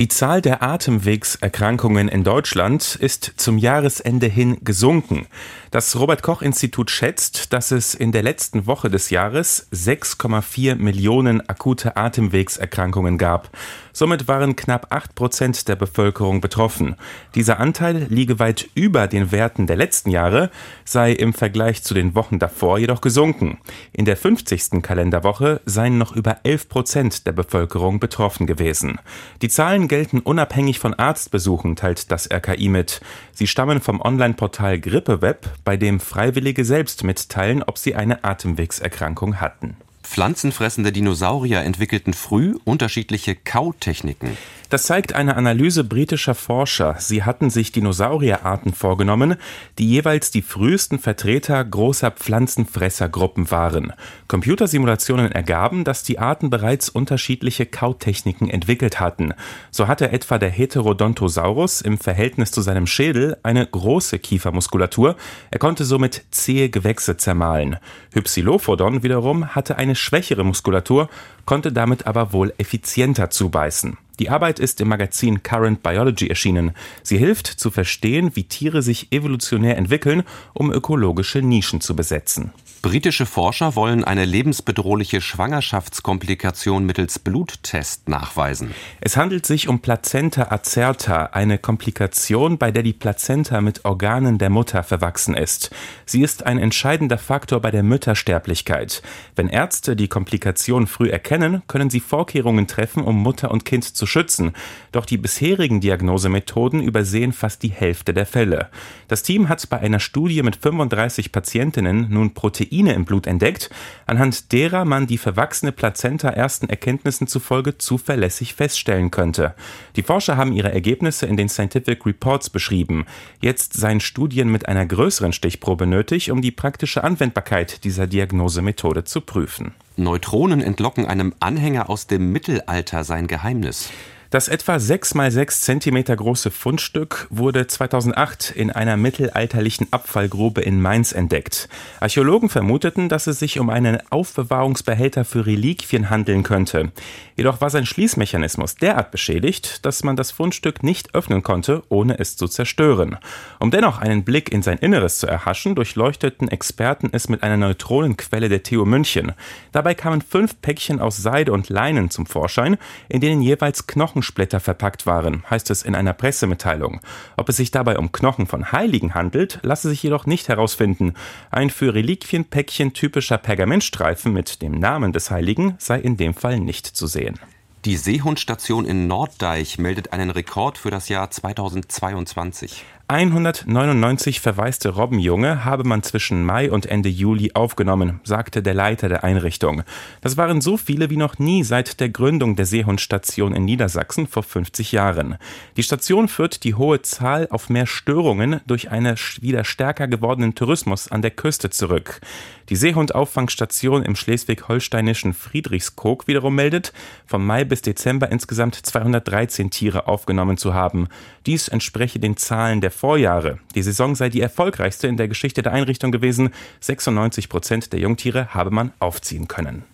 Die 0.00 0.08
Zahl 0.08 0.40
der 0.40 0.62
Atemwegserkrankungen 0.62 2.08
in 2.08 2.24
Deutschland 2.24 2.94
ist 2.94 3.34
zum 3.36 3.58
Jahresende 3.58 4.28
hin 4.28 4.56
gesunken. 4.64 5.26
Das 5.72 5.94
Robert 5.94 6.24
Koch 6.24 6.42
Institut 6.42 6.90
schätzt, 6.90 7.52
dass 7.52 7.70
es 7.70 7.94
in 7.94 8.10
der 8.10 8.24
letzten 8.24 8.66
Woche 8.66 8.90
des 8.90 9.10
Jahres 9.10 9.68
6,4 9.72 10.74
Millionen 10.74 11.48
akute 11.48 11.96
Atemwegserkrankungen 11.96 13.18
gab. 13.18 13.56
Somit 13.92 14.26
waren 14.26 14.56
knapp 14.56 14.88
8 14.90 15.14
Prozent 15.14 15.68
der 15.68 15.76
Bevölkerung 15.76 16.40
betroffen. 16.40 16.96
Dieser 17.36 17.60
Anteil 17.60 18.08
liege 18.08 18.40
weit 18.40 18.68
über 18.74 19.06
den 19.06 19.30
Werten 19.30 19.68
der 19.68 19.76
letzten 19.76 20.10
Jahre, 20.10 20.50
sei 20.84 21.12
im 21.12 21.32
Vergleich 21.32 21.84
zu 21.84 21.94
den 21.94 22.16
Wochen 22.16 22.40
davor 22.40 22.78
jedoch 22.78 23.00
gesunken. 23.00 23.58
In 23.92 24.06
der 24.06 24.16
50. 24.16 24.82
Kalenderwoche 24.82 25.60
seien 25.66 25.98
noch 25.98 26.16
über 26.16 26.38
11 26.42 26.68
Prozent 26.68 27.26
der 27.28 27.32
Bevölkerung 27.32 28.00
betroffen 28.00 28.48
gewesen. 28.48 28.98
Die 29.40 29.48
Zahlen 29.48 29.86
gelten 29.86 30.18
unabhängig 30.18 30.80
von 30.80 30.94
Arztbesuchen, 30.94 31.76
teilt 31.76 32.10
das 32.10 32.28
RKI 32.28 32.68
mit. 32.68 33.00
Sie 33.32 33.46
stammen 33.46 33.80
vom 33.80 34.00
Online-Portal 34.00 34.80
GrippeWeb, 34.80 35.48
bei 35.64 35.76
dem 35.76 36.00
Freiwillige 36.00 36.64
selbst 36.64 37.04
mitteilen, 37.04 37.62
ob 37.62 37.78
sie 37.78 37.94
eine 37.94 38.24
Atemwegserkrankung 38.24 39.40
hatten. 39.40 39.76
Pflanzenfressende 40.02 40.92
Dinosaurier 40.92 41.62
entwickelten 41.62 42.14
früh 42.14 42.56
unterschiedliche 42.64 43.36
Kautechniken. 43.36 44.36
Das 44.70 44.84
zeigt 44.84 45.16
eine 45.16 45.36
Analyse 45.36 45.82
britischer 45.82 46.36
Forscher. 46.36 46.94
Sie 47.00 47.24
hatten 47.24 47.50
sich 47.50 47.72
Dinosaurierarten 47.72 48.72
vorgenommen, 48.72 49.34
die 49.80 49.90
jeweils 49.90 50.30
die 50.30 50.42
frühesten 50.42 51.00
Vertreter 51.00 51.62
großer 51.64 52.12
Pflanzenfressergruppen 52.12 53.50
waren. 53.50 53.92
Computersimulationen 54.28 55.32
ergaben, 55.32 55.82
dass 55.82 56.04
die 56.04 56.20
Arten 56.20 56.50
bereits 56.50 56.88
unterschiedliche 56.88 57.66
Kautechniken 57.66 58.48
entwickelt 58.48 59.00
hatten. 59.00 59.34
So 59.72 59.88
hatte 59.88 60.12
etwa 60.12 60.38
der 60.38 60.50
Heterodontosaurus 60.50 61.80
im 61.80 61.98
Verhältnis 61.98 62.52
zu 62.52 62.62
seinem 62.62 62.86
Schädel 62.86 63.38
eine 63.42 63.66
große 63.66 64.20
Kiefermuskulatur. 64.20 65.16
Er 65.50 65.58
konnte 65.58 65.84
somit 65.84 66.22
zähe 66.30 66.70
Gewächse 66.70 67.16
zermahlen. 67.16 67.78
Hypsilophodon 68.12 69.02
wiederum 69.02 69.48
hatte 69.48 69.78
eine 69.78 69.96
schwächere 69.96 70.44
Muskulatur, 70.44 71.08
konnte 71.44 71.72
damit 71.72 72.06
aber 72.06 72.32
wohl 72.32 72.54
effizienter 72.56 73.30
zubeißen. 73.30 73.98
Die 74.20 74.28
Arbeit 74.28 74.58
ist 74.58 74.82
im 74.82 74.88
Magazin 74.88 75.42
Current 75.42 75.82
Biology 75.82 76.28
erschienen. 76.28 76.72
Sie 77.02 77.16
hilft 77.16 77.46
zu 77.46 77.70
verstehen, 77.70 78.36
wie 78.36 78.44
Tiere 78.44 78.82
sich 78.82 79.12
evolutionär 79.12 79.78
entwickeln, 79.78 80.24
um 80.52 80.70
ökologische 80.70 81.40
Nischen 81.40 81.80
zu 81.80 81.96
besetzen. 81.96 82.52
Britische 82.82 83.26
Forscher 83.26 83.76
wollen 83.76 84.04
eine 84.04 84.24
lebensbedrohliche 84.24 85.20
Schwangerschaftskomplikation 85.20 86.86
mittels 86.86 87.18
Bluttest 87.18 88.08
nachweisen. 88.08 88.74
Es 89.02 89.18
handelt 89.18 89.44
sich 89.44 89.68
um 89.68 89.80
Plazenta 89.80 90.50
acerta, 90.50 91.26
eine 91.32 91.58
Komplikation, 91.58 92.56
bei 92.56 92.70
der 92.70 92.82
die 92.82 92.94
Plazenta 92.94 93.60
mit 93.60 93.84
Organen 93.84 94.38
der 94.38 94.48
Mutter 94.48 94.82
verwachsen 94.82 95.34
ist. 95.34 95.70
Sie 96.06 96.22
ist 96.22 96.46
ein 96.46 96.56
entscheidender 96.56 97.18
Faktor 97.18 97.60
bei 97.60 97.70
der 97.70 97.82
Müttersterblichkeit. 97.82 99.02
Wenn 99.36 99.48
Ärzte 99.48 99.94
die 99.94 100.08
Komplikation 100.08 100.86
früh 100.86 101.10
erkennen, 101.10 101.62
können 101.66 101.90
sie 101.90 102.00
Vorkehrungen 102.00 102.66
treffen, 102.66 103.02
um 103.02 103.16
Mutter 103.16 103.50
und 103.50 103.66
Kind 103.66 103.84
zu 103.84 104.06
schützen. 104.10 104.52
Doch 104.92 105.06
die 105.06 105.16
bisherigen 105.16 105.80
Diagnosemethoden 105.80 106.82
übersehen 106.82 107.32
fast 107.32 107.62
die 107.62 107.68
Hälfte 107.68 108.12
der 108.12 108.26
Fälle. 108.26 108.68
Das 109.08 109.22
Team 109.22 109.48
hat 109.48 109.68
bei 109.70 109.78
einer 109.78 110.00
Studie 110.00 110.42
mit 110.42 110.56
35 110.56 111.32
Patientinnen 111.32 112.08
nun 112.10 112.34
Proteine 112.34 112.92
im 112.94 113.04
Blut 113.04 113.26
entdeckt, 113.26 113.70
anhand 114.06 114.52
derer 114.52 114.84
man 114.84 115.06
die 115.06 115.18
verwachsene 115.18 115.72
Plazenta 115.72 116.28
ersten 116.30 116.68
Erkenntnissen 116.68 117.26
zufolge 117.26 117.78
zuverlässig 117.78 118.54
feststellen 118.54 119.10
könnte. 119.10 119.54
Die 119.96 120.02
Forscher 120.02 120.36
haben 120.36 120.52
ihre 120.52 120.72
Ergebnisse 120.72 121.26
in 121.26 121.36
den 121.36 121.48
Scientific 121.48 122.04
Reports 122.04 122.50
beschrieben. 122.50 123.06
Jetzt 123.40 123.74
seien 123.74 124.00
Studien 124.00 124.50
mit 124.50 124.68
einer 124.68 124.86
größeren 124.86 125.32
Stichprobe 125.32 125.86
nötig, 125.86 126.30
um 126.30 126.42
die 126.42 126.50
praktische 126.50 127.04
Anwendbarkeit 127.04 127.84
dieser 127.84 128.06
Diagnosemethode 128.06 129.04
zu 129.04 129.20
prüfen. 129.20 129.72
Neutronen 129.96 130.62
entlocken 130.62 131.06
einem 131.06 131.34
Anhänger 131.40 131.90
aus 131.90 132.06
dem 132.06 132.32
Mittelalter 132.32 133.04
sein 133.04 133.26
Geheimnis. 133.26 133.90
Das 134.30 134.46
etwa 134.46 134.78
6 134.78 135.14
mal 135.14 135.32
6 135.32 135.62
Zentimeter 135.62 136.14
große 136.14 136.52
Fundstück 136.52 137.26
wurde 137.30 137.66
2008 137.66 138.52
in 138.52 138.70
einer 138.70 138.96
mittelalterlichen 138.96 139.88
Abfallgrube 139.92 140.60
in 140.60 140.80
Mainz 140.80 141.10
entdeckt. 141.10 141.68
Archäologen 141.98 142.48
vermuteten, 142.48 143.08
dass 143.08 143.26
es 143.26 143.40
sich 143.40 143.58
um 143.58 143.70
einen 143.70 143.98
Aufbewahrungsbehälter 144.10 145.24
für 145.24 145.46
Reliquien 145.46 146.10
handeln 146.10 146.44
könnte. 146.44 146.92
Jedoch 147.34 147.60
war 147.60 147.70
sein 147.70 147.86
Schließmechanismus 147.86 148.76
derart 148.76 149.10
beschädigt, 149.10 149.84
dass 149.84 150.04
man 150.04 150.14
das 150.14 150.30
Fundstück 150.30 150.84
nicht 150.84 151.12
öffnen 151.12 151.42
konnte, 151.42 151.82
ohne 151.88 152.20
es 152.20 152.36
zu 152.36 152.46
zerstören. 152.46 153.16
Um 153.58 153.72
dennoch 153.72 153.98
einen 153.98 154.22
Blick 154.22 154.52
in 154.52 154.62
sein 154.62 154.78
Inneres 154.78 155.18
zu 155.18 155.26
erhaschen, 155.26 155.74
durchleuchteten 155.74 156.46
Experten 156.46 157.08
es 157.10 157.28
mit 157.28 157.42
einer 157.42 157.56
Neutronenquelle 157.56 158.48
der 158.48 158.62
TU 158.62 158.84
München. 158.84 159.32
Dabei 159.72 159.94
kamen 159.94 160.22
fünf 160.22 160.60
Päckchen 160.62 161.00
aus 161.00 161.16
Seide 161.16 161.52
und 161.52 161.68
Leinen 161.68 162.10
zum 162.10 162.26
Vorschein, 162.26 162.76
in 163.08 163.20
denen 163.20 163.42
jeweils 163.42 163.88
Knochen 163.88 164.19
Knochensplitter 164.20 164.60
verpackt 164.60 165.06
waren, 165.06 165.44
heißt 165.48 165.70
es 165.70 165.82
in 165.82 165.94
einer 165.94 166.12
Pressemitteilung. 166.12 167.00
Ob 167.36 167.48
es 167.48 167.56
sich 167.56 167.70
dabei 167.70 167.98
um 167.98 168.12
Knochen 168.12 168.46
von 168.46 168.70
Heiligen 168.70 169.14
handelt, 169.14 169.58
lasse 169.62 169.88
sich 169.88 170.02
jedoch 170.02 170.26
nicht 170.26 170.48
herausfinden. 170.48 171.14
Ein 171.50 171.70
für 171.70 171.94
Reliquienpäckchen 171.94 172.92
typischer 172.92 173.38
Pergamentstreifen 173.38 174.32
mit 174.32 174.60
dem 174.62 174.78
Namen 174.78 175.12
des 175.12 175.30
Heiligen 175.30 175.74
sei 175.78 175.98
in 175.98 176.16
dem 176.16 176.34
Fall 176.34 176.60
nicht 176.60 176.86
zu 176.86 177.06
sehen. 177.06 177.38
Die 177.86 177.96
Seehundstation 177.96 178.84
in 178.84 179.06
Norddeich 179.06 179.78
meldet 179.78 180.12
einen 180.12 180.28
Rekord 180.28 180.76
für 180.76 180.90
das 180.90 181.08
Jahr 181.08 181.30
2022. 181.30 182.84
199 183.10 184.38
verwaiste 184.38 184.90
Robbenjunge 184.90 185.64
habe 185.64 185.82
man 185.82 186.04
zwischen 186.04 186.44
Mai 186.44 186.70
und 186.70 186.86
Ende 186.86 187.08
Juli 187.08 187.50
aufgenommen, 187.54 188.20
sagte 188.22 188.62
der 188.62 188.72
Leiter 188.72 189.08
der 189.08 189.24
Einrichtung. 189.24 189.82
Das 190.20 190.36
waren 190.36 190.60
so 190.60 190.76
viele 190.76 191.10
wie 191.10 191.16
noch 191.16 191.40
nie 191.40 191.64
seit 191.64 191.98
der 191.98 192.08
Gründung 192.08 192.54
der 192.54 192.66
Seehundstation 192.66 193.52
in 193.52 193.64
Niedersachsen 193.64 194.28
vor 194.28 194.44
50 194.44 194.92
Jahren. 194.92 195.38
Die 195.76 195.82
Station 195.82 196.28
führt 196.28 196.62
die 196.62 196.76
hohe 196.76 197.02
Zahl 197.02 197.48
auf 197.50 197.68
mehr 197.68 197.88
Störungen 197.88 198.60
durch 198.68 198.92
einen 198.92 199.16
wieder 199.40 199.64
stärker 199.64 200.06
gewordenen 200.06 200.54
Tourismus 200.54 201.10
an 201.10 201.20
der 201.20 201.32
Küste 201.32 201.68
zurück. 201.68 202.20
Die 202.68 202.76
Seehundauffangstation 202.76 204.04
im 204.04 204.14
schleswig-holsteinischen 204.14 205.34
Friedrichskoog 205.34 206.28
wiederum 206.28 206.54
meldet, 206.54 206.92
vom 207.26 207.44
Mai 207.44 207.64
bis 207.64 207.82
Dezember 207.82 208.30
insgesamt 208.30 208.76
213 208.76 209.72
Tiere 209.72 210.06
aufgenommen 210.06 210.56
zu 210.56 210.74
haben. 210.74 211.08
Dies 211.46 211.66
entspreche 211.66 212.20
den 212.20 212.36
Zahlen 212.36 212.80
der 212.80 212.92
Vorjahre. 213.00 213.58
Die 213.74 213.82
Saison 213.82 214.14
sei 214.14 214.28
die 214.28 214.42
erfolgreichste 214.42 215.08
in 215.08 215.16
der 215.16 215.26
Geschichte 215.26 215.62
der 215.62 215.72
Einrichtung 215.72 216.12
gewesen. 216.12 216.50
96 216.80 217.48
Prozent 217.48 217.94
der 217.94 218.00
Jungtiere 218.00 218.52
habe 218.52 218.70
man 218.70 218.92
aufziehen 218.98 219.48
können. 219.48 219.84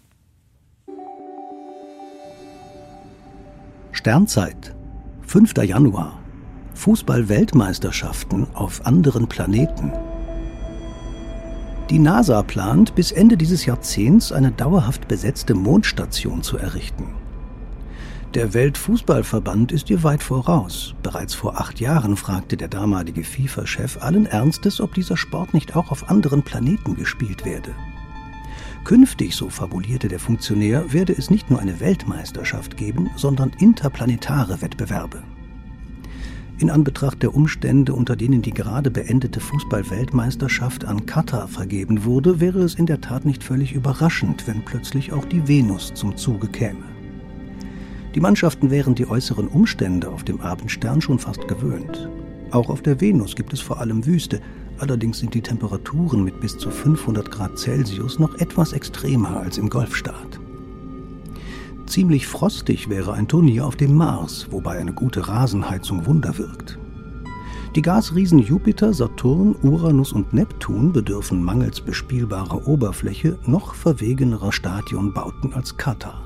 Sternzeit, 3.92 4.74
5. 5.24 5.54
Januar. 5.62 6.18
Fußball-Weltmeisterschaften 6.74 8.48
auf 8.54 8.84
anderen 8.84 9.28
Planeten. 9.28 9.92
Die 11.88 12.00
NASA 12.00 12.42
plant, 12.42 12.96
bis 12.96 13.12
Ende 13.12 13.36
dieses 13.36 13.66
Jahrzehnts 13.66 14.32
eine 14.32 14.50
dauerhaft 14.50 15.06
besetzte 15.06 15.54
Mondstation 15.54 16.42
zu 16.42 16.58
errichten. 16.58 17.14
Der 18.36 18.52
Weltfußballverband 18.52 19.72
ist 19.72 19.88
ihr 19.88 20.02
weit 20.02 20.22
voraus. 20.22 20.94
Bereits 21.02 21.32
vor 21.32 21.58
acht 21.58 21.80
Jahren 21.80 22.16
fragte 22.16 22.58
der 22.58 22.68
damalige 22.68 23.24
FIFA-Chef 23.24 24.02
allen 24.02 24.26
Ernstes, 24.26 24.78
ob 24.82 24.92
dieser 24.92 25.16
Sport 25.16 25.54
nicht 25.54 25.74
auch 25.74 25.90
auf 25.90 26.10
anderen 26.10 26.42
Planeten 26.42 26.96
gespielt 26.96 27.46
werde. 27.46 27.70
Künftig, 28.84 29.34
so 29.34 29.48
fabulierte 29.48 30.08
der 30.08 30.18
Funktionär, 30.18 30.92
werde 30.92 31.14
es 31.14 31.30
nicht 31.30 31.48
nur 31.48 31.60
eine 31.60 31.80
Weltmeisterschaft 31.80 32.76
geben, 32.76 33.08
sondern 33.16 33.52
interplanetare 33.58 34.60
Wettbewerbe. 34.60 35.22
In 36.58 36.68
Anbetracht 36.68 37.22
der 37.22 37.34
Umstände, 37.34 37.94
unter 37.94 38.16
denen 38.16 38.42
die 38.42 38.52
gerade 38.52 38.90
beendete 38.90 39.40
Fußball-Weltmeisterschaft 39.40 40.84
an 40.84 41.06
Katar 41.06 41.48
vergeben 41.48 42.04
wurde, 42.04 42.38
wäre 42.38 42.58
es 42.58 42.74
in 42.74 42.84
der 42.84 43.00
Tat 43.00 43.24
nicht 43.24 43.42
völlig 43.42 43.72
überraschend, 43.72 44.46
wenn 44.46 44.62
plötzlich 44.62 45.14
auch 45.14 45.24
die 45.24 45.48
Venus 45.48 45.94
zum 45.94 46.18
Zuge 46.18 46.48
käme. 46.48 46.95
Die 48.16 48.22
Mannschaften 48.22 48.70
wären 48.70 48.94
die 48.94 49.06
äußeren 49.06 49.46
Umstände 49.46 50.08
auf 50.08 50.24
dem 50.24 50.40
Abendstern 50.40 51.02
schon 51.02 51.18
fast 51.18 51.46
gewöhnt. 51.48 52.08
Auch 52.50 52.70
auf 52.70 52.80
der 52.80 52.98
Venus 52.98 53.36
gibt 53.36 53.52
es 53.52 53.60
vor 53.60 53.78
allem 53.78 54.06
Wüste, 54.06 54.40
allerdings 54.78 55.18
sind 55.18 55.34
die 55.34 55.42
Temperaturen 55.42 56.24
mit 56.24 56.40
bis 56.40 56.56
zu 56.56 56.70
500 56.70 57.30
Grad 57.30 57.58
Celsius 57.58 58.18
noch 58.18 58.34
etwas 58.36 58.72
extremer 58.72 59.36
als 59.36 59.58
im 59.58 59.68
Golfstaat. 59.68 60.40
Ziemlich 61.84 62.26
frostig 62.26 62.88
wäre 62.88 63.12
ein 63.12 63.28
Turnier 63.28 63.66
auf 63.66 63.76
dem 63.76 63.94
Mars, 63.94 64.46
wobei 64.50 64.78
eine 64.78 64.94
gute 64.94 65.28
Rasenheizung 65.28 66.06
Wunder 66.06 66.38
wirkt. 66.38 66.78
Die 67.74 67.82
Gasriesen 67.82 68.38
Jupiter, 68.38 68.94
Saturn, 68.94 69.54
Uranus 69.62 70.14
und 70.14 70.32
Neptun 70.32 70.90
bedürfen 70.90 71.44
mangels 71.44 71.82
bespielbarer 71.82 72.66
Oberfläche 72.66 73.38
noch 73.44 73.74
verwegenerer 73.74 74.52
Stadionbauten 74.52 75.52
als 75.52 75.76
Katar. 75.76 76.25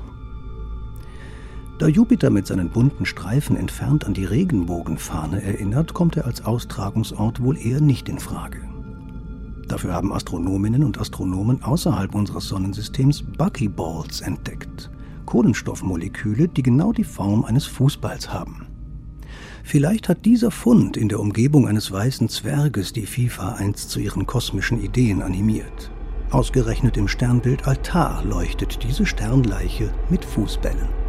Da 1.81 1.87
Jupiter 1.87 2.29
mit 2.29 2.45
seinen 2.45 2.69
bunten 2.69 3.07
Streifen 3.07 3.57
entfernt 3.57 4.05
an 4.05 4.13
die 4.13 4.25
Regenbogenfahne 4.25 5.41
erinnert, 5.41 5.95
kommt 5.95 6.15
er 6.15 6.25
als 6.25 6.45
Austragungsort 6.45 7.41
wohl 7.41 7.57
eher 7.57 7.81
nicht 7.81 8.07
in 8.07 8.19
Frage. 8.19 8.59
Dafür 9.67 9.91
haben 9.91 10.13
Astronominnen 10.13 10.83
und 10.83 10.99
Astronomen 10.99 11.63
außerhalb 11.63 12.13
unseres 12.13 12.47
Sonnensystems 12.49 13.23
Buckyballs 13.35 14.21
entdeckt. 14.21 14.91
Kohlenstoffmoleküle, 15.25 16.49
die 16.49 16.61
genau 16.61 16.93
die 16.93 17.03
Form 17.03 17.45
eines 17.45 17.65
Fußballs 17.65 18.31
haben. 18.31 18.67
Vielleicht 19.63 20.07
hat 20.07 20.23
dieser 20.23 20.51
Fund 20.51 20.97
in 20.97 21.09
der 21.09 21.19
Umgebung 21.19 21.67
eines 21.67 21.91
weißen 21.91 22.29
Zwerges 22.29 22.93
die 22.93 23.07
FIFA 23.07 23.53
einst 23.53 23.89
zu 23.89 23.99
ihren 23.99 24.27
kosmischen 24.27 24.79
Ideen 24.79 25.23
animiert. 25.23 25.89
Ausgerechnet 26.29 26.95
im 26.97 27.07
Sternbild 27.07 27.67
Altar 27.67 28.23
leuchtet 28.23 28.83
diese 28.83 29.07
Sternleiche 29.07 29.91
mit 30.11 30.23
Fußbällen. 30.23 31.00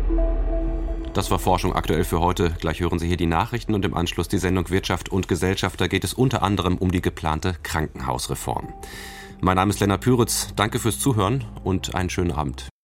Das 1.15 1.31
war 1.31 1.39
Forschung 1.39 1.75
aktuell 1.75 2.05
für 2.05 2.21
heute. 2.21 2.55
Gleich 2.59 2.81
hören 2.81 2.99
Sie 2.99 3.07
hier 3.07 3.19
die 3.19 3.27
Nachrichten 3.27 3.75
und 3.75 3.85
im 3.85 3.93
Anschluss 3.93 4.29
die 4.29 4.39
Sendung 4.39 4.71
Wirtschaft 4.71 5.11
und 5.11 5.29
Gesellschaft. 5.29 5.79
Da 5.79 5.87
geht 5.87 6.05
es 6.05 6.15
unter 6.15 6.43
anderem 6.43 6.79
um 6.79 6.91
die 6.91 7.03
geplante 7.03 7.55
Krankenhausreform. 7.63 8.73
Mein 9.43 9.57
Name 9.57 9.71
ist 9.71 9.81
Lennart 9.81 10.01
Püritz. 10.01 10.55
Danke 10.57 10.79
fürs 10.79 10.99
Zuhören 10.99 11.45
und 11.65 11.95
einen 11.95 12.09
schönen 12.09 12.33
Abend. 12.33 12.72